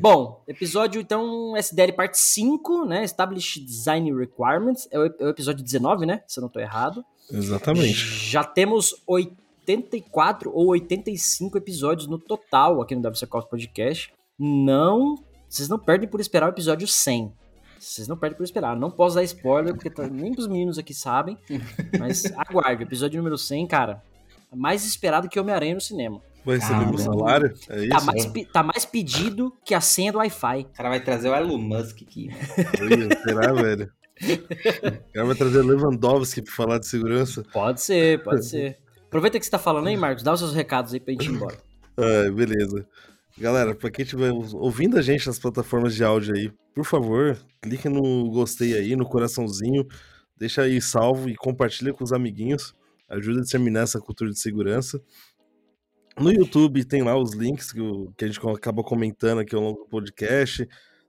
[0.00, 3.04] Bom, episódio então SDL parte 5, né?
[3.04, 4.88] Established Design Requirements.
[4.90, 6.22] É o, é o episódio 19, né?
[6.26, 7.04] Se eu não tô errado.
[7.30, 7.94] Exatamente.
[7.94, 14.12] Já temos 84 ou 85 episódios no total aqui no WCCOS Podcast.
[14.38, 15.16] Não.
[15.48, 17.32] Vocês não perdem por esperar o episódio 100.
[17.78, 18.76] Vocês não perdem por esperar.
[18.76, 21.38] Não posso dar spoiler, porque tá- nem os meninos aqui sabem.
[21.98, 22.82] Mas aguarde.
[22.82, 24.02] Episódio número 100, cara.
[24.52, 26.20] é Mais esperado que Homem-Aranha no cinema.
[26.48, 27.54] Vai receber meu salário?
[27.68, 27.88] É isso?
[27.90, 30.60] Tá mais, pe- tá mais pedido que a senha do Wi-Fi.
[30.62, 32.30] O cara vai trazer o Elon Musk aqui.
[33.22, 33.92] será, velho?
[34.20, 37.44] O cara vai trazer Lewandowski pra falar de segurança.
[37.52, 38.78] Pode ser, pode ser.
[39.06, 40.22] Aproveita que você tá falando aí, Marcos.
[40.24, 41.58] Dá os seus recados aí pra gente ir embora.
[41.98, 42.86] Ah, beleza.
[43.36, 47.88] Galera, pra quem estiver ouvindo a gente nas plataformas de áudio aí, por favor, clique
[47.88, 49.86] no gostei aí, no coraçãozinho,
[50.36, 52.74] deixa aí salvo e compartilha com os amiguinhos.
[53.08, 55.00] Ajuda a disseminar essa cultura de segurança.
[56.20, 57.80] No YouTube tem lá os links que,
[58.16, 60.68] que a gente acaba comentando aqui ao longo do podcast.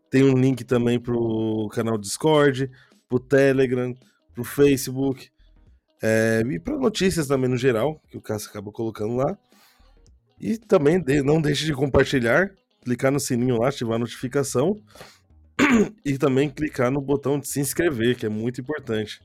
[0.10, 2.70] Tem um link também pro canal Discord,
[3.08, 3.96] pro Telegram,
[4.34, 5.30] pro Facebook.
[6.02, 9.38] é, e para notícias também no geral, que o Cássio acaba colocando lá.
[10.40, 12.50] E também de- não deixe de compartilhar,
[12.84, 14.76] clicar no sininho lá, ativar a notificação.
[16.06, 19.20] E também clicar no botão de se inscrever, que é muito importante.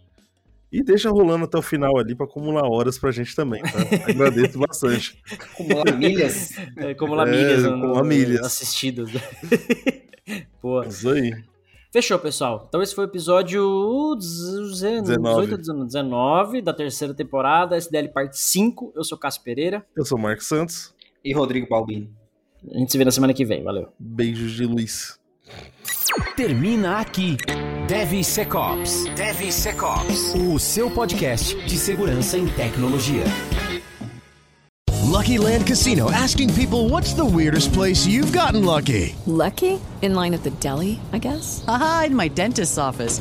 [0.77, 3.79] E deixa rolando até o final ali pra acumular horas pra gente também, tá?
[4.11, 5.17] Agradeço bastante.
[5.33, 6.51] Acumular milhas.
[6.77, 8.41] É, como lá milhas, É, no- milhas.
[8.45, 9.09] assistidas.
[10.61, 10.83] Pô.
[10.89, 11.33] Isso aí.
[11.93, 12.67] Fechou, pessoal.
[12.69, 15.57] Então esse foi o episódio 18,
[15.87, 18.93] 19 da terceira temporada, SDL parte 5.
[18.97, 19.87] Eu sou Cássio Pereira.
[19.97, 20.93] Eu sou o Marcos Santos.
[21.25, 22.11] E Rodrigo Balbini.
[22.75, 23.63] A gente se vê na semana que vem.
[23.63, 23.91] Valeu.
[23.97, 25.21] Beijos de Luiz.
[26.37, 27.37] Termina aqui.
[27.87, 29.05] DevSecOps.
[29.15, 30.35] DevSecOps.
[30.35, 33.23] O seu podcast de segurança em tecnologia.
[35.05, 39.15] Lucky Land Casino asking people what's the weirdest place you've gotten lucky?
[39.29, 39.81] Lucky?
[40.03, 41.63] In line at the deli, I guess?
[41.69, 43.21] Aha, in my dentist's office.